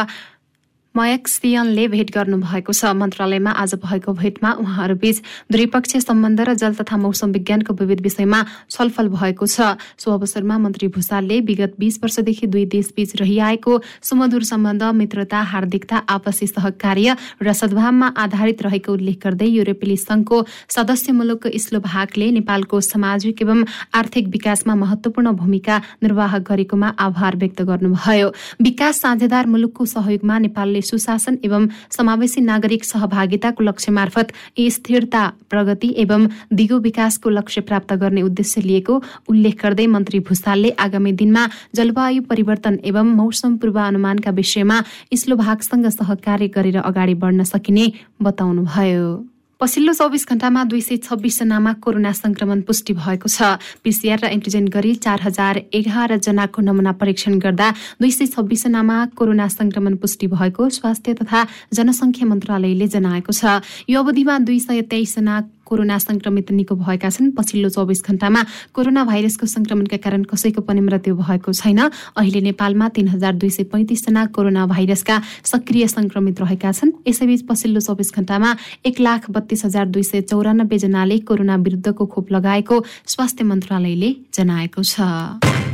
मयक्सियनले 0.95 1.87
भेट 1.89 2.11
गर्नुभएको 2.11 2.73
छ। 2.73 2.85
मन्त्रालयमा 2.93 3.51
आज 3.53 3.75
भएको 3.79 4.13
भेटमा 4.13 4.51
उहाँहरूबीच 4.59 5.23
द्विपक्षीय 5.53 6.01
सम्बन्ध 6.01 6.41
र 6.41 6.55
जल 6.55 6.75
तथा 6.75 6.97
मौसम 6.99 7.31
विज्ञानको 7.33 7.75
विविध 7.75 8.01
विषयमा 8.03 8.41
छलफल 8.71 9.09
भएको 9.09 9.47
छ। 9.47 9.79
सो 9.97 10.11
अवसरमा 10.11 10.59
मन्त्री 10.59 10.89
भूषालले 10.91 11.41
विगत 11.47 11.75
बीस 11.79 11.99
वर्षदेखि 12.03 12.47
दुई 12.47 12.65
देशबीच 12.67 13.17
रहिआएको 13.17 13.73
सुमधुर 14.03 14.43
सम्बन्ध 14.43 14.83
मित्रता 14.83 15.41
हार्दिकता 15.53 15.97
आपसी 16.11 16.47
सहकार्य 16.49 17.17
र 17.39 17.53
सद्भावमा 17.53 18.09
आधारित 18.19 18.63
रहेको 18.63 18.93
उल्लेख 18.93 19.19
गर्दै 19.23 19.47
युरोपेली 19.49 19.97
संघको 19.97 20.43
सदस्य 20.69 21.13
मुलुक 21.13 21.47
इस्लोभागले 21.55 22.31
नेपालको 22.33 22.81
सामाजिक 22.83 23.43
एवं 23.43 23.65
आर्थिक 23.95 24.29
विकासमा 24.29 24.75
महत्वपूर्ण 24.75 25.33
भूमिका 25.39 25.79
निर्वाह 26.03 26.39
गरेकोमा 26.51 26.89
आभार 26.99 27.37
व्यक्त 27.37 27.63
गर्नुभयो। 27.63 28.29
विकास 28.61 29.01
साझेदार 29.01 29.47
मुलुकको 29.47 29.85
सहयोगमा 29.87 30.39
नेपालले 30.41 30.80
सरकारले 30.81 31.01
सुशासन 31.01 31.37
एवं 31.45 31.67
समावेशी 31.91 32.41
नागरिक 32.41 32.85
सहभागिताको 32.85 33.65
लक्ष्य 33.65 33.93
मार्फत 33.93 34.33
स्थिरता 34.59 35.33
प्रगति 35.51 35.95
एवं 35.97 36.29
दिगो 36.53 36.79
विकासको 36.79 37.31
लक्ष्य 37.31 37.61
प्राप्त 37.61 37.93
गर्ने 37.95 38.23
उद्देश्य 38.23 38.61
लिएको 38.61 39.03
उल्लेख 39.29 39.63
गर्दै 39.63 39.87
मन्त्री 39.87 40.21
भूषालले 40.21 40.71
आगामी 40.71 41.13
दिनमा 41.13 41.49
जलवायु 41.75 42.23
परिवर्तन 42.23 42.79
एवं 42.85 43.07
मौसम 43.17 43.57
पूर्वानुमानका 43.57 44.31
विषयमा 44.31 44.83
इस्लो 45.13 45.37
भागसँग 45.37 45.87
सहकार्य 45.89 46.49
गरेर 46.49 46.77
अगाडि 46.77 47.15
बढ्न 47.15 47.45
सकिने 47.45 47.93
बताउनुभयो। 48.23 49.40
पछिल्लो 49.61 49.93
चौबिस 49.93 50.25
घण्टामा 50.25 50.63
दुई 50.65 50.81
सय 50.81 50.97
छब्बिसजनामा 51.05 51.73
कोरोना 51.85 52.13
संक्रमण 52.17 52.61
पुष्टि 52.65 52.93
भएको 52.97 53.29
छ। 53.29 53.61
पिसिआर 53.85 54.19
र 54.25 54.27
एन्टिजेन 54.33 54.69
गरी 54.73 54.95
चार 54.97 55.21
हजार 55.21 55.61
एघार 55.77 56.17
जनाको 56.17 56.63
नमुना 56.65 56.93
परीक्षण 56.97 57.37
गर्दा 57.37 57.69
दुई 58.01 58.11
सय 58.11 58.27
छब्बिसजनामा 58.33 58.97
कोरोना 59.13 59.49
संक्रमण 59.53 59.97
पुष्टि 60.01 60.27
भएको 60.33 60.69
स्वास्थ्य 60.81 61.15
तथा 61.21 61.41
जनसङ्ख्या 61.77 62.29
मन्त्रालयले 62.33 62.89
जनाएको 62.89 63.33
छ। 63.37 63.61
यो 63.85 64.01
अवधिमा 64.01 64.39
दुई 64.49 64.59
सय 64.65 64.81
तेइसजना 64.89 65.41
कोरोना 65.71 65.99
संक्रमित 66.01 66.51
निको 66.51 66.75
भएका 66.77 67.11
छन्। 67.11 67.31
पछिल्लो 67.39 67.69
चौबिस 67.71 68.03
घण्टामा 68.03 68.43
कोरोना 68.75 69.05
भाइरसको 69.07 69.47
संक्रमणका 69.47 69.97
कारण 70.03 70.23
कसैको 70.27 70.61
पनि 70.67 70.81
मृत्यु 70.83 71.15
भएको 71.15 71.53
छैन। 71.55 71.79
अहिले 72.19 72.41
नेपालमा 72.43 72.89
तीन 72.91 73.09
हजार 73.09 73.33
दुई 73.39 73.51
सय 73.51 73.65
पैँतिसजना 73.71 74.27
कोरोना 74.35 74.67
भाइरसका 74.67 75.21
सक्रिय 75.47 75.87
संक्रमित 75.89 76.41
रहेका 76.41 76.73
छन्। 76.73 76.93
यसैबीच 77.07 77.47
पछिल्लो 77.47 77.81
चौबिस 77.81 78.13
घण्टामा 78.15 78.51
एक 78.87 79.01
लाख 79.01 79.31
बत्तीस 79.31 79.65
हजार 79.65 79.87
दुई 79.87 80.03
सय 80.03 80.21
चौरानब्बे 80.27 80.79
जनाले 80.79 81.19
कोरोना 81.23 81.57
विरुद्धको 81.63 82.07
खोप 82.07 82.33
लगाएको 82.33 82.85
स्वास्थ्य 83.07 83.45
मन्त्रालयले 83.45 84.15
जनाएको 84.35 84.83
छ। 84.83 85.70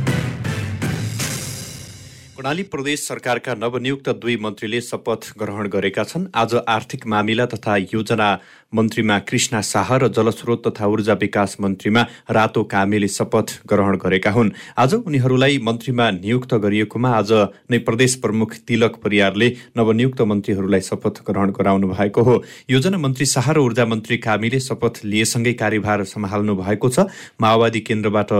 कर्णाली 2.37 2.63
प्रदेश 2.63 2.99
सरकारका 3.01 3.53
नवनियुक्त 3.55 4.09
दुई 4.21 4.35
मन्त्रीले 4.37 4.79
शपथ 4.81 5.21
ग्रहण 5.39 5.67
गरेका 5.73 6.03
छन्। 6.03 6.25
आज 6.37 6.53
आर्थिक 6.69 7.05
मामिला 7.09 7.45
तथा 7.49 7.77
योजना 7.89 8.27
मन्त्रीमा 8.73 9.17
कृष्णा 9.25 9.61
शाह 9.63 9.89
र 9.97 10.07
जलस्रोत 10.13 10.61
तथा 10.67 10.85
ऊर्जा 10.85 11.13
विकास 11.13 11.55
मन्त्रीमा 11.61 12.01
रातो 12.29 12.63
कामेले 12.63 13.07
शपथ 13.07 13.47
ग्रहण 13.65 13.97
गरेका 13.97 14.31
हुन्। 14.31 14.51
आज 14.77 14.93
उनीहरूलाई 14.93 15.57
मन्त्रीमा 15.59 16.09
नियुक्त 16.11 16.53
गरिएकोमा 16.61 17.09
आज 17.11 17.31
नै 17.71 17.77
प्रदेश 17.79 18.15
प्रमुख 18.21 18.53
तिलक 18.67 19.01
परियारले 19.01 19.47
नवनियुक्त 19.73 20.21
मन्त्रीहरूलाई 20.21 20.81
शपथ 20.81 21.23
ग्रहण 21.25 21.51
गराउनु 21.57 21.87
भएको 21.89 22.21
हो। 22.21 22.35
योजना 22.69 22.97
मन्त्री 22.97 23.25
शाह 23.25 23.51
र 23.51 23.57
ऊर्जा 23.65 23.85
मन्त्री 23.87 24.17
कामीले 24.19 24.59
शपथ 24.59 25.01
लिएसँगै 25.05 25.53
कार्यभार 25.55 26.03
सम्हाल्नु 26.05 26.55
भएको 26.61 26.89
छ। 26.89 27.09
माओवादी 27.41 27.81
केन्द्रबाट 27.81 28.31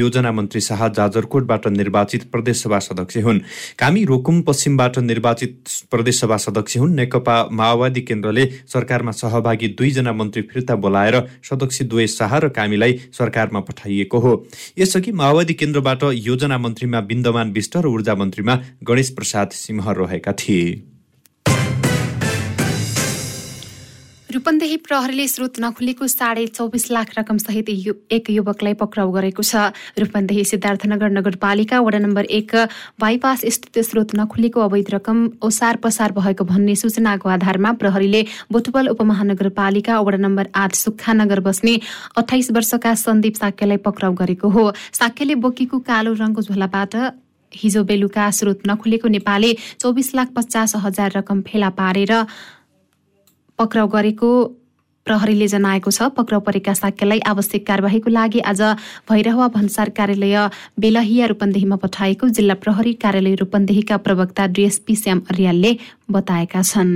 योजना 0.00 0.32
मन्त्री 0.32 0.60
शाह 0.62 0.88
जाजरकोटबाट 0.88 1.68
निर्वाचित 1.68 2.30
प्रदेशसभा 2.32 2.78
सदस्य 2.88 3.20
हुन्। 3.20 3.40
कामी 3.78 4.04
रोकुम 4.04 4.42
पश्चिमबाट 4.42 4.98
निर्वाचित 4.98 5.68
प्रदेशसभा 5.90 6.36
सदस्य 6.36 6.80
हुन् 6.80 6.94
नेकपा 6.94 7.36
माओवादी 7.52 8.00
केन्द्रले 8.00 8.46
सरकारमा 8.66 9.12
सहभागी 9.12 9.68
दुईजना 9.68 10.12
मन्त्री 10.12 10.42
फिर्ता 10.42 10.74
बोलाएर 10.74 11.20
सदस्य 11.50 11.84
दुवै 11.84 12.06
शाह 12.06 12.38
र 12.38 12.48
कामीलाई 12.48 13.00
सरकारमा 13.12 13.60
पठाइएको 13.60 14.18
हो। 14.18 14.32
यसअघि 14.78 15.12
माओवादी 15.12 15.54
केन्द्रबाट 15.54 16.04
योजना 16.12 16.58
मन्त्रीमा 16.58 17.00
बिन्दमान 17.00 17.52
विष्ट 17.52 17.76
र 17.76 17.86
ऊर्जा 17.86 18.14
मन्त्रीमा 18.14 18.60
गणेश 18.84 19.10
प्रसाद 19.10 19.50
सिंह 19.50 19.84
रहेका 19.88 20.32
थिए। 20.32 20.91
रूपन्देही 24.32 24.76
प्रहरीले 24.78 25.26
स्रोत 25.28 25.58
नखुलेको 25.60 26.06
साढे 26.08 26.46
चौबिस 26.48 26.90
लाख 26.90 27.10
रकम 27.18 27.38
सहित 27.38 27.68
एक 28.10 28.30
युवकलाई 28.30 28.74
पक्राउ 28.80 29.10
गरेको 29.12 29.42
छ। 29.42 29.72
रूपन्देही 30.00 30.44
सिद्धार्थनगर 30.46 31.10
नगरपालिका 31.12 31.80
वडा 31.80 31.98
नम्बर 31.98 32.24
एक 32.38 32.54
बाइपास 32.96 33.44
स्थित 33.46 33.78
स्रोत 33.84 34.14
नखुलेको 34.16 34.60
अवैध 34.62 34.90
रकम 34.94 35.18
ओसार 35.42 35.76
पसार 35.84 36.12
भएको 36.12 36.44
भन्ने 36.44 36.74
सूचनाको 36.74 37.28
आधारमा 37.28 37.72
प्रहरीले 37.76 38.22
बोटबल 38.48 38.88
उपमहानगरपालिका 38.94 39.98
वडा 40.00 40.20
नम्बर 40.24 40.48
आठ 40.56 40.80
सुक्खा 40.80 41.12
नगर 41.12 41.40
बस्ने 41.42 41.74
अठाइस 42.16 42.50
वर्षका 42.52 42.94
सन्दीप 43.02 43.34
साक्यलाई 43.36 43.84
पक्राउ 43.84 44.12
गरेको 44.22 44.48
हो। 44.48 44.64
साक्यले 44.94 45.34
बोकीको 45.44 45.78
कालो 45.84 46.16
रङको 46.22 46.46
झोलाबाट 46.48 46.96
हिजो 47.52 47.84
बेलुका 47.84 48.30
स्रोत 48.32 48.60
नखुलेको 48.66 49.08
नेपालले 49.10 49.54
चौबिस 49.78 50.14
लाख 50.14 50.28
पचास 50.32 50.76
हजार 50.80 51.12
रकम 51.16 51.40
फेला 51.44 51.68
पारेर 51.76 52.12
पक्राउ 53.58 53.86
गरेको 53.88 54.30
प्रहरीले 55.06 55.46
जनाएको 55.48 55.90
छ 55.90 56.06
पक्राउ 56.16 56.40
परेका 56.46 56.72
साक्यलाई 56.74 57.20
आवश्यक 57.26 57.66
कार्यवाहीको 57.66 58.10
लागि 58.10 58.40
आज 58.46 58.62
भैरहवा 59.10 59.48
भन्सार 59.56 59.88
कार्यालय 59.98 60.36
बेलहिया 60.78 61.26
रूपन्देहीमा 61.26 61.76
पठाएको 61.82 62.28
जिल्ला 62.38 62.54
प्रहरी 62.62 62.92
कार्यालय 63.02 63.34
रूपन्देहीका 63.42 63.96
प्रवक्ता 64.06 64.46
डिएसपी 64.54 64.94
श्याम 64.96 65.20
अर्यालले 65.30 65.72
बताएका 66.10 66.62
छन्। 66.62 66.92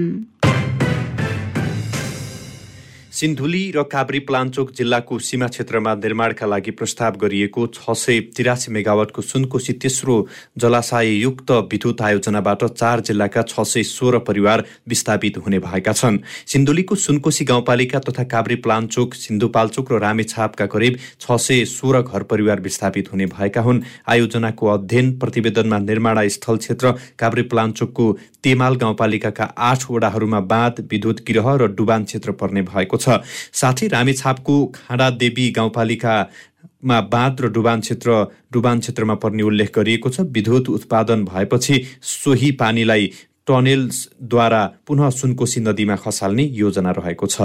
सिन्धुली 3.16 3.60
र 3.72 3.82
काभ्री 3.82 4.18
प्लान्चोक 4.20 4.70
जिल्लाको 4.76 5.18
सीमा 5.18 5.46
क्षेत्रमा 5.48 5.94
निर्माणका 5.96 6.46
लागि 6.46 6.70
प्रस्ताव 6.70 7.14
गरिएको 7.16 7.66
छ 7.68 7.94
सय 7.96 8.20
तिरासी 8.36 8.72
मेगावटको 8.72 9.22
सुनकोशी 9.22 9.72
तेस्रो 9.74 10.16
जलाशययुक्त 10.60 11.50
विद्युत 11.72 12.02
आयोजनाबाट 12.02 12.64
चार 12.72 13.00
जिल्लाका 13.00 13.42
छ 13.44 13.64
सय 13.64 13.82
सोह्र 13.84 14.18
परिवार 14.18 14.64
विस्थापित 14.88 15.38
हुने 15.38 15.58
भएका 15.60 15.92
छन्। 15.92 16.18
सिन्धुलीको 16.46 16.94
सुनकोशी 16.96 17.44
गाउँपालिका 17.44 17.98
तथा 18.00 18.24
काभ्री 18.26 18.56
प्लान्चोक 18.60 19.14
सिन्धुपाल्चोक 19.16 19.92
र 19.92 20.00
रामेछापका 20.00 20.66
करिब 20.66 20.98
छ 21.20 21.40
सय 21.40 21.64
सोह्र 21.66 22.02
घर 22.02 22.22
परिवार 22.28 22.60
विस्थापित 22.60 23.12
हुने 23.12 23.26
भएका 23.32 23.60
हुन्। 23.62 23.82
आयोजनाको 24.08 24.66
अध्ययन 24.68 25.18
प्रतिवेदनमा 25.18 25.78
निर्माण 25.80 26.26
स्थल 26.28 26.56
क्षेत्र 26.58 26.92
काभ्री 27.18 27.48
प्लान्चोकको 27.48 28.12
तेमाल 28.44 28.76
गाउँपालिकाका 28.76 29.44
आठ 29.70 29.90
वडाहरूमा 29.90 30.40
बाँध 30.46 30.86
विद्युत 30.92 31.24
गृह 31.28 31.52
र 31.56 31.72
डुबान 31.74 32.04
क्षेत्र 32.04 32.32
पर्ने 32.36 32.62
भएको 32.64 32.96
छ। 32.96 33.05
छ। 33.06 33.22
साथै 33.54 33.86
रामेछापको 33.88 34.54
खाँडादेवी 34.74 35.50
गाउँपालिकामा 35.58 37.00
बाँध 37.14 37.40
र 37.40 37.48
डुबान 37.54 37.80
क्षेत्र 37.80 38.10
डुबान 38.52 38.80
क्षेत्रमा 38.80 39.14
पर्ने 39.22 39.42
उल्लेख 39.42 39.70
गरिएको 39.78 40.10
छ। 40.10 40.20
विद्युत 40.34 40.68
उत्पादन 40.70 41.24
भएपछि 41.24 41.74
सोही 42.02 42.50
पानीलाई 42.60 43.10
टनेल्सद्वारा 43.46 44.62
पुनः 44.86 45.10
सुनकोशी 45.12 45.60
नदीमा 45.60 45.96
खसाल्ने 45.96 46.44
योजना 46.56 46.90
रहेको 46.90 47.26
छ। 47.26 47.38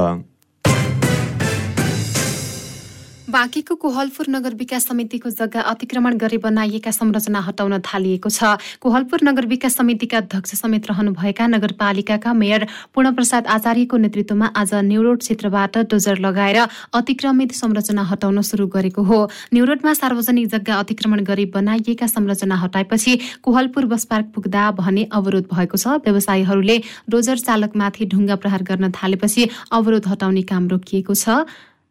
बाँकीको 3.32 3.76
कोहलपुर 3.76 4.26
नगर 4.30 4.54
विकास 4.60 4.86
समितिको 4.88 5.30
जग्गा 5.32 5.62
अतिक्रमण 5.72 6.16
गरी 6.20 6.38
बनाइएका 6.38 6.92
संरचना 6.92 7.40
हटाउन 7.42 7.80
थालिएको 7.80 8.30
छ। 8.30 8.60
कोहलपुर 8.84 9.20
नगर 9.24 9.46
विकास 9.48 9.76
समितिका 9.76 10.18
अध्यक्ष 10.18 10.56
समेत 10.60 10.88
रहनुभएका 10.90 11.48
नगरपालिकाका 11.48 12.34
मेयर 12.34 12.68
पूर्णप्रसाद 12.92 13.48
आचार्यको 13.48 13.98
नेतृत्वमा 13.98 14.48
आज 14.54 14.74
न्युरोड 14.84 15.20
क्षेत्रबाट 15.20 15.78
डोजर 15.88 16.18
लगाएर 16.20 16.60
अतिक्रमित 16.94 17.52
संरचना 17.56 18.04
हटाउन 18.04 18.42
शुरू 18.42 18.68
गरेको 18.68 19.04
हो। 19.04 19.20
न्युरोडमा 19.54 19.94
सार्वजनिक 19.94 20.48
जग्गा 20.52 20.80
अतिक्रमण 20.80 21.24
गरी 21.24 21.46
बनाइएका 21.56 22.08
संरचना 22.08 22.56
हटाएपछि 22.58 23.18
कोहलपुर 23.44 23.86
बस 23.88 24.06
पार्क 24.12 24.32
पुग्दा 24.36 24.66
भने 24.76 25.08
अवरोध 25.14 25.48
भएको 25.54 25.78
छ। 25.78 26.04
व्यवसायीहरूले 26.04 26.78
डोजर 27.08 27.38
चालकमाथि 27.48 28.06
ढुङ्गा 28.12 28.36
प्रहार 28.36 28.64
गर्न 28.66 28.92
थालेपछि 28.92 29.50
अवरोध 29.72 30.08
हटाउने 30.08 30.44
काम 30.52 30.68
रोकिएको 30.68 31.16
छ। 31.16 31.48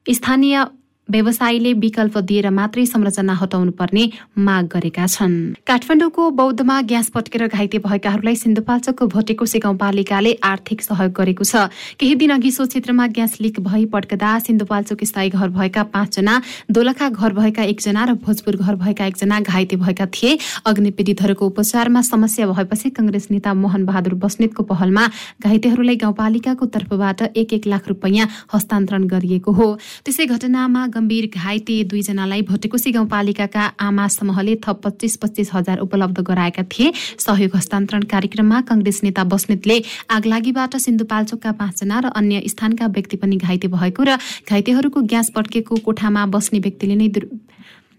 स्थानीय 0.06 0.64
व्यवसायीले 1.10 1.72
विकल्प 1.74 2.18
दिएर 2.20 2.50
मात्रै 2.50 2.84
संरचना 2.86 3.34
हटाउनु 3.34 3.72
पर्ने 3.74 4.04
माग 4.38 4.66
गरेका 4.72 5.06
छन्। 5.06 5.34
काठमाडौँको 5.66 6.30
बौद्धमा 6.32 6.80
ग्यास 6.86 7.08
पट्केर 7.10 7.46
घाइते 7.48 7.78
भएकाहरूलाई 7.80 8.36
सिन्धुपाल्चोकको 8.36 9.06
भोटेकोसी 9.06 9.58
गाउँपालिकाले 9.58 10.32
आर्थिक 10.42 10.82
सहयोग 10.82 11.12
गरेको 11.12 11.44
छ। 11.44 11.66
केही 11.98 12.14
दिन 12.14 12.30
अघि 12.30 12.50
सो 12.50 12.66
क्षेत्रमा 12.66 13.06
ग्यास 13.10 13.40
लिक 13.40 13.60
भई 13.60 13.84
पड्कदा 13.90 14.38
सिन्धुपाल्चोक 14.40 15.04
स्थायी 15.04 15.30
घर 15.30 15.48
भएका 15.50 15.82
पाँचजना 15.90 16.34
दोलखा 16.70 17.08
घर 17.10 17.32
भएका 17.34 17.62
एकजना 17.64 18.04
र 18.04 18.14
भोजपुर 18.20 18.56
घर 18.56 18.74
भएका 18.76 19.04
एकजना 19.06 19.40
घाइते 19.40 19.76
भएका 19.76 20.06
थिए। 20.08 20.38
अग्नि 20.66 20.90
पीडितहरूको 20.94 21.46
उपचारमा 21.46 22.00
समस्या 22.02 22.46
भएपछि 22.46 22.90
कंग्रेस 22.90 23.26
नेता 23.30 23.54
मोहन 23.56 23.84
बहादुर 23.84 24.14
बस्नेतको 24.22 24.62
पहलमा 24.62 25.04
घाइतेहरूलाई 25.42 25.96
गाउँपालिकाको 25.96 26.66
तर्फबाट 26.68 27.22
एक 27.34 27.52
एक 27.52 27.66
लाख 27.66 27.88
रुपियाँ 27.88 28.28
हस्तान्तरण 28.54 29.04
गरिएको 29.08 29.52
हो। 29.52 29.68
त्यसै 30.04 30.26
घटनामा 30.26 30.86
गम्भीर 31.00 31.26
घाइते 31.32 31.82
दुईजनालाई 31.90 32.42
भोटेकोसी 32.44 32.90
गाउँपालिकाका 32.92 33.64
आमा 33.80 34.06
समूहले 34.10 34.54
थप 34.60 34.80
पच्चिस 34.84 35.16
पच्चिस 35.16 35.50
हजार 35.54 35.78
उपलब्ध 35.80 36.20
गराएका 36.20 36.62
थिए। 36.68 36.92
सहयोग 37.18 37.56
हस्तान्तरण 37.56 38.02
कार्यक्रममा 38.06 38.60
कंग्रेस 38.68 39.00
नेता 39.04 39.24
बस्नेतले 39.24 39.76
आगलागीबाट 40.10 40.76
सिन्धुपाल्चोकका 40.78 41.52
पाँचजना 41.56 42.00
र 42.00 42.06
अन्य 42.14 42.42
स्थानका 42.46 42.86
व्यक्ति 42.92 43.16
पनि 43.16 43.36
घाइते 43.38 43.68
भएको 43.70 44.02
र 44.04 44.16
घाइतेहरूको 44.44 45.00
ग्यास 45.08 45.30
पड्केको 45.32 45.76
कोठामा 45.80 46.26
बस्ने 46.28 46.60
व्यक्तिले 46.60 46.96
नै 46.96 47.08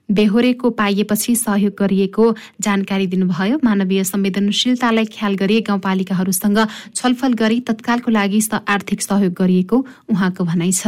बेहोरेको 0.09 0.69
पाइएपछि 0.77 1.35
सहयोग 1.37 1.73
गरिएको 1.79 2.23
जानकारी 2.61 3.07
दिनुभयो। 3.07 3.59
मानवीय 3.63 4.03
संवेदनशीलतालाई 4.03 5.05
ख्याल 5.07 5.35
गरी 5.41 5.59
गाउँपालिकाहरूसँग 5.63 6.59
छलफल 6.95 7.33
गरी 7.33 7.59
तत्कालको 7.65 8.11
लागि 8.11 8.41
आर्थिक 8.53 9.01
सहयोग 9.01 9.33
गरिएको 9.33 9.85
उहाँको 10.11 10.43
भनाइ 10.43 10.71
छ। 10.75 10.87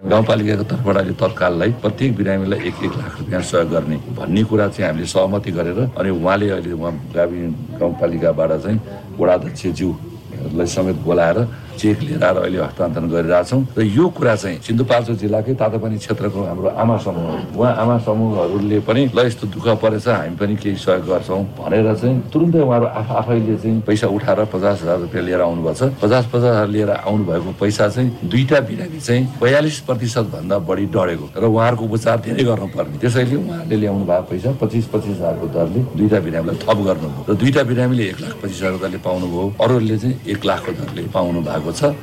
गाउँपालिकाको 0.00 0.64
तर्फबाट 0.64 0.96
अहिले 0.96 1.12
तत्काललाई 1.12 1.70
प्रत्येक 1.76 2.16
बिरामीलाई 2.16 2.58
एक 2.68 2.76
एक 2.80 2.92
लाख 2.96 3.18
रुपियाँ 3.20 3.42
सहयोग 3.42 3.68
गर्ने 3.70 3.96
भन्ने 4.16 4.42
कुरा 4.48 4.68
चाहिँ 4.72 4.88
हामीले 4.88 5.06
सहमति 5.06 5.50
गरेर 5.52 5.80
अनि 5.92 6.10
उहाँले 6.10 6.48
अहिले 6.50 6.72
उहाँ 6.72 6.92
गावि 7.12 7.40
गाउँपालिकाबाट 7.76 8.50
चाहिँ 8.64 8.78
वडाध्यक्षज्यूलाई 9.20 10.66
समेत 10.66 10.96
बोलाएर 11.04 11.38
चेक 11.80 11.98
लिएर 12.02 12.24
आएर 12.24 12.36
अहिले 12.36 12.58
हस्तान्तरण 12.60 13.08
गरिरहेछौँ 13.10 13.60
र 13.78 13.82
यो 13.82 14.08
कुरा 14.16 14.34
चाहिँ 14.36 14.58
सिन्धुपाल्चोक 14.66 15.16
जिल्लाकै 15.22 15.54
तातापानी 15.60 15.96
क्षेत्रको 15.98 16.40
हाम्रो 16.44 16.68
आमा 16.82 16.96
समूह 17.04 17.58
उहाँ 17.58 17.72
आमा 17.82 17.96
समूहहरूले 18.06 18.78
पनि 18.88 19.02
ल 19.14 19.18
यस्तो 19.26 19.46
दुःख 19.54 19.66
परेछ 19.82 20.08
हामी 20.08 20.36
पनि 20.36 20.54
केही 20.56 20.76
सहयोग 20.76 21.06
गर्छौँ 21.08 21.42
भनेर 21.58 21.88
चाहिँ 21.94 22.16
तुरुन्तै 22.32 22.60
उहाँहरू 22.60 22.86
आफ 23.00 23.08
आफैले 23.20 23.56
चाहिँ 23.56 23.80
पैसा 23.88 24.06
उठाएर 24.16 24.44
पचास 24.52 24.82
हजार 24.82 24.98
रुपियाँ 25.00 25.24
लिएर 25.24 25.40
आउनुभएको 25.40 25.74
छ। 25.74 25.92
पचास 26.02 26.24
पचास 26.32 26.44
हजार 26.44 26.68
लिएर 26.68 26.90
आउनुभएको 26.90 27.50
पैसा 27.60 27.88
चाहिँ 27.88 28.10
दुईटा 28.30 28.60
बिरामी 28.68 29.00
चाहिँ 29.00 29.22
बयालिस 29.40 29.78
प्रतिशत 29.88 30.26
भन्दा 30.34 30.58
बढी 30.68 30.86
डढेको 30.94 31.26
र 31.40 31.44
उहाँहरूको 31.44 31.84
उपचार 31.84 32.16
धेरै 32.26 32.44
गर्नुपर्ने। 32.44 32.98
त्यसैले 33.00 33.36
उहाँहरूले 33.36 33.76
ल्याउनु 33.80 34.04
भएको 34.10 34.26
पैसा 34.30 34.50
पच्चिस 34.60 34.86
पच्चिस 34.92 35.16
हजारको 35.16 35.46
दरले 35.56 35.80
दुईटा 35.98 36.18
बिरामीलाई 36.26 36.56
थप 36.64 36.78
गर्नुभयो। 36.88 37.22
र 37.28 37.34
दुईटा 37.40 37.62
बिरामीले 37.70 38.04
एक 38.10 38.18
लाख 38.20 38.34
पच्चिस 38.42 38.58
हजार 38.62 38.78
दरले 38.84 38.98
पाउनुभयो। 39.06 39.44
अरूहरूले 39.64 39.96
चाहिँ 39.98 40.14
एक 40.32 40.40
लाखको 40.44 40.72
दरले 40.80 41.02
पाउनु 41.14 41.40
भएको 41.48 41.69
भएको 41.70 41.78
छ? 41.78 41.94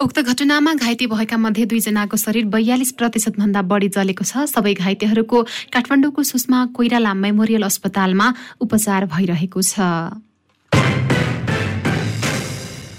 उक्त 0.00 0.18
घटनामा 0.18 0.72
घाइते 0.74 1.06
भएका 1.06 1.36
मध्ये 1.36 1.64
दुईजनाको 1.70 2.16
शरीर 2.16 2.44
बयालिस 2.50 2.92
प्रतिशत 2.98 3.38
भन्दा 3.38 3.62
बढी 3.62 3.88
जलेको 3.94 4.24
छ। 4.26 4.50
सबै 4.50 4.74
घाइतेहरूको 4.74 5.38
काठमाडौँको 5.70 6.22
सुषमा 6.22 6.58
कोइराला 6.74 7.14
मेमोरियल 7.14 7.62
अस्पतालमा 7.62 8.26
उपचार 8.60 9.06
भइरहेको 9.06 9.62
छ। 9.62 9.78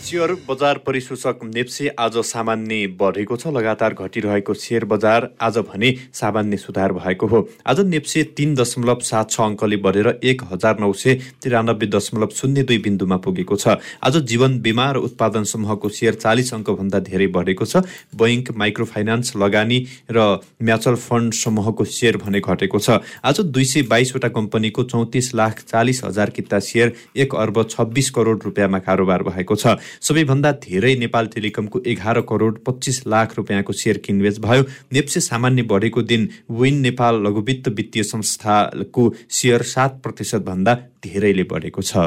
सेयर 0.03 0.31
बजार 0.47 0.77
परिसूचक 0.85 1.43
नेप्से 1.45 1.87
आज 1.99 2.17
सामान्य 2.27 2.87
बढेको 2.99 3.35
छ 3.39 3.47
लगातार 3.55 3.93
घटिरहेको 3.95 4.53
सेयर 4.53 4.85
बजार 4.85 5.27
आज 5.41 5.57
भने 5.63 5.91
सामान्य 6.13 6.57
सुधार 6.57 6.93
भएको 6.93 7.27
हो। 7.27 7.39
आज 7.65 7.79
नेप्से 7.87 8.23
तिन 8.35 8.55
दशमलव 8.55 8.99
सात 9.01 9.31
छ 9.31 9.39
अङ्कले 9.41 9.77
बढेर 9.79 10.07
एक 10.21 10.43
हजार 10.51 10.79
नौ 10.79 10.91
सय 10.93 11.15
तिरानब्बे 11.39 11.87
दशमलव 11.87 12.35
शून्य 12.35 12.63
दुई 12.63 12.77
बिन्दुमा 12.83 13.17
पुगेको 13.23 13.55
छ। 13.55 13.79
आज 14.03 14.17
जीवन 14.27 14.59
बिमा 14.59 14.89
र 14.91 14.97
उत्पादन 15.07 15.43
समूहको 15.47 15.89
सेयर 15.89 16.19
चालिस 16.19 16.53
अङ्कभन्दा 16.53 16.99
धेरै 17.07 17.27
बढेको 17.31 17.65
छ। 17.65 17.87
बैङ्क 18.13 18.51
माइक्रो 18.59 18.85
फाइनान्स 18.85 19.35
लगानी 19.39 19.79
र 20.11 20.43
म्याचुअल 20.59 20.99
फन्ड 20.99 21.33
समूहको 21.33 21.83
सेयर 21.85 22.17
भने 22.19 22.43
घटेको 22.43 22.79
छ। 22.79 22.99
आज 23.23 23.39
दुई 23.55 23.65
सय 23.71 23.87
बाइसवटा 23.87 24.35
कम्पनीको 24.35 24.83
चौतिस 24.83 25.33
लाख 25.33 25.63
चालिस 25.71 26.03
हजार 26.03 26.35
किता 26.35 26.59
सेयर 26.59 26.93
एक 27.15 27.39
अर्ब 27.39 27.63
छब्बिस 27.71 28.09
करोड 28.11 28.51
रुपियाँमा 28.51 28.79
कारोबार 28.83 29.23
भएको 29.31 29.55
छ। 29.55 29.79
सबैभन्दा 30.01 30.51
धेरै 30.63 30.95
नेपाल 30.95 31.27
टेलिकमको 31.27 31.81
एघार 31.87 32.21
करोड 32.21 32.59
पच्चिस 32.65 33.05
लाख 33.07 33.37
रुपियाँको 33.37 33.73
सेयर 33.73 33.97
किनबेच 33.97 34.39
भयो। 34.39 34.63
नेप्से 34.93 35.19
सामान्य 35.19 35.61
बढेको 35.63 36.01
दिन 36.01 36.29
विन 36.51 36.79
नेपाल 36.81 37.21
लघुवित्त 37.27 37.67
वित्तीय 37.69 38.03
संस्थाको 38.03 39.13
सेयर 39.29 39.61
सात 39.61 39.99
प्रतिशत 40.03 40.41
भन्दा 40.41 40.75
धेरैले 41.03 41.43
बढेको 41.43 41.81
छ। 41.81 41.97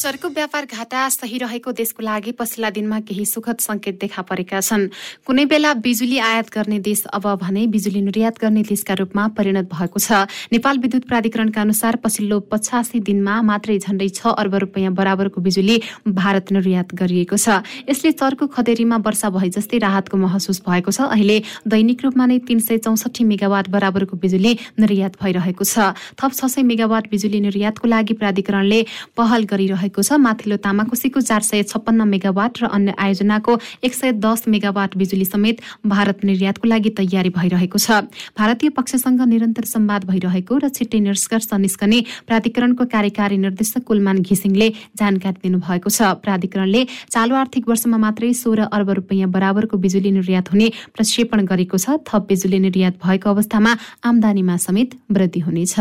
चर्को 0.00 0.28
व्यापार 0.28 0.64
घाटा 0.64 1.08
सही 1.10 1.38
रहेको 1.38 1.72
देशको 1.76 2.02
लागि 2.02 2.32
पछिल्ला 2.32 2.68
दिनमा 2.72 2.98
केही 3.04 3.24
सुखद 3.26 3.56
संकेत 3.60 3.98
देखा 4.00 4.22
परेका 4.24 4.60
छन्। 4.60 4.86
कुनै 5.28 5.44
बेला 5.44 5.72
बिजुली 5.76 6.18
आयात 6.18 6.48
गर्ने 6.48 6.78
देश 6.80 7.04
अब 7.12 7.26
भने 7.36 7.66
बिजुली 7.68 8.00
निर्यात 8.00 8.40
गर्ने 8.40 8.62
देशका 8.64 8.94
रूपमा 8.96 9.26
परिणत 9.36 9.68
भएको 9.68 10.00
छ। 10.00 10.24
नेपाल 10.56 10.78
विद्युत 10.80 11.04
प्राधिकरणका 11.04 11.60
अनुसार 11.60 11.96
पछिल्लो 12.00 12.38
पचासी 12.48 13.00
दिनमा 13.04 13.34
मात्रै 13.44 13.76
झण्डै 13.78 14.08
छ 14.08 14.32
अर्ब 14.32 14.54
रुपियाँ 14.64 14.92
बराबरको 14.96 15.40
बिजुली 15.40 15.76
भारत 16.08 16.52
निर्यात 16.56 16.96
गरिएको 16.96 17.36
छ। 17.36 17.60
यसले 17.84 18.12
चर्को 18.16 18.48
खदेरीमा 18.56 18.96
वर्षा 19.04 19.28
भए 19.36 19.52
जस्तै 19.52 19.84
राहतको 19.84 20.16
महसुस 20.16 20.64
भएको 20.64 20.96
छ। 20.96 21.12
अहिले 21.12 21.36
दैनिक 21.68 22.08
रूपमा 22.08 22.24
नै 22.24 22.38
तीन 22.48 22.64
सय 22.64 22.80
चौसठी 22.88 23.28
मेगावाट 23.28 23.68
बराबरको 23.68 24.16
बिजुली 24.16 24.56
निर्यात 24.80 25.20
भइरहेको 25.20 25.64
छ। 25.68 25.92
थप 26.16 26.32
छ 26.32 26.48
सय 26.48 26.64
मेगावाट 26.64 27.12
बिजुली 27.12 27.44
निर्यातको 27.44 27.84
लागि 27.84 28.16
प्राधिकरणले 28.16 28.80
पहल 29.12 29.44
गरिरहेको 29.44 29.88
भएको 29.90 30.02
छ। 30.02 30.12
माथिल्लो 30.14 30.56
तामाकोसीको 30.62 31.20
चार 31.20 31.42
सय 31.42 31.62
छप्पन्न 31.66 32.06
मेगावाट 32.06 32.62
र 32.62 32.64
अन्य 32.70 32.94
आयोजनाको 32.94 33.52
एक 33.82 33.94
सय 33.94 34.12
दस 34.22 34.46
मेगावाट 34.46 34.96
बिजुली 34.96 35.24
समेत 35.26 35.60
भारत 35.82 36.22
निर्यातको 36.24 36.68
लागि 36.68 36.90
तयारी 36.94 37.30
भइरहेको 37.34 37.78
छ। 37.78 38.06
भारतीय 38.38 38.70
पक्षसँग 38.70 39.20
निरन्तर 39.26 39.64
संवाद 39.66 40.04
भइरहेको 40.06 40.54
र 40.54 40.68
छिट्टै 40.70 41.00
निष्कर्ष 41.00 41.50
निस्कने 41.58 41.98
प्राधिकरणको 42.30 42.84
कार्यकारी 42.86 43.36
निर्देशक 43.42 43.82
कुलमान 43.82 44.22
घिसिङले 44.22 44.68
जानकारी 44.94 45.38
दिनुभएको 45.42 45.90
छ। 45.90 46.14
प्राधिकरणले 46.22 46.86
चालु 47.10 47.34
आर्थिक 47.34 47.68
वर्षमा 47.68 47.98
मात्रै 47.98 48.32
सोह्र 48.32 48.70
अर्ब 48.70 48.90
रुपियाँ 49.02 49.28
बराबरको 49.28 49.76
बिजुली 49.76 50.10
निर्यात 50.14 50.52
हुने 50.52 50.66
प्रक्षेपण 50.94 51.38
गरेको 51.50 51.76
छ। 51.76 51.98
थप 52.06 52.30
बिजुली 52.30 52.58
निर्यात 52.62 53.02
भएको 53.02 53.26
अवस्थामा 53.30 53.72
आमदानीमा 54.06 54.56
समेत 54.56 54.98
वृद्धि 55.10 55.40
हुनेछ। 55.40 55.74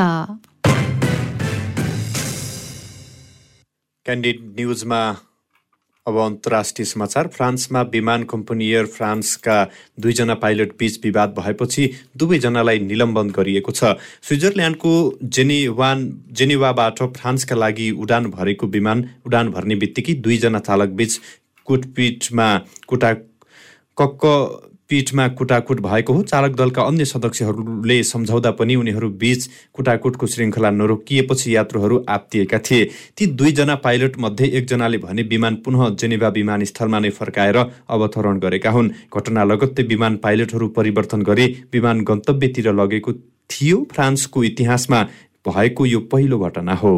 क्यान्डिड 4.09 4.37
न्युजमा 4.55 4.99
अब 6.05 6.15
अन्तर्राष्ट्रिय 6.17 6.85
समाचार 6.85 7.27
फ्रान्समा 7.27 7.81
विमान 7.91 8.23
कम्पनी 8.23 8.67
एयर 8.67 8.85
फ्रान्सका 8.87 9.57
दुईजना 9.99 10.35
पाइलट 10.35 10.71
बीच 10.79 10.97
विवाद 11.03 11.33
भएपछि 11.37 11.85
दुवैजनालाई 12.17 12.79
निलम्बन 12.81 13.29
गरिएको 13.29 13.71
छ 13.71 13.91
स्विजरल्यान्डको 14.27 14.93
जेनेवान 15.37 16.01
जेनेवाबाट 16.39 17.01
फ्रान्सका 17.17 17.55
लागि 17.55 17.91
उडान 17.99 18.29
भरेको 18.31 18.67
विमान 18.69 19.05
उडान 19.25 19.51
भर्ने 19.51 19.75
बित्तिकै 19.83 20.13
दुईजना 20.21 20.59
चालक 20.61 20.97
बीच 21.01 21.19
कुटपिटमा 21.67 22.49
कुटा 22.87 23.13
कक्क 23.97 24.25
पीठमा 24.89 25.27
कुटाकुट 25.27 25.79
भएको 25.79 26.13
हो। 26.13 26.23
चालक 26.23 26.55
दलका 26.55 26.81
अन्य 26.81 27.05
सदस्यहरूले 27.05 28.01
सम्झाउँदा 28.03 28.51
पनि 28.51 28.75
उनीहरू 28.75 29.09
बीच 29.09 29.49
कुटाकुटको 29.73 30.27
श्रृङ्खला 30.27 30.69
नरोकिएपछि 30.69 31.55
यात्रुहरू 31.55 32.03
आत्तिएका 32.09 32.59
थिए। 32.59 32.89
ती 33.17 33.25
दुईजना 33.25 33.75
पाइलट 33.75 34.17
मध्ये 34.19 34.47
एकजनाले 34.57 34.97
भने 34.97 35.21
विमान 35.23 35.55
पुनः 35.55 35.89
जेनेवा 35.95 36.29
विमानस्थलमा 36.29 36.99
नै 36.99 37.09
फर्काएर 37.09 37.57
अवतरण 37.89 38.39
गरेका 38.39 38.71
हुन्। 38.71 38.89
घटना 39.15 39.43
लगत्तै 39.43 39.83
विमान 39.83 40.17
पाइलटहरू 40.17 40.67
परिवर्तन 40.69 41.21
गरी 41.21 41.45
विमान 41.73 42.03
गन्तव्यतिर 42.03 42.73
लगेको 42.73 43.13
थियो। 43.49 43.87
फ्रान्सको 43.91 44.43
इतिहासमा 44.43 45.03
भएको 45.47 45.85
यो 45.85 45.99
पहिलो 46.11 46.39
घटना 46.39 46.73
हो। 46.73 46.93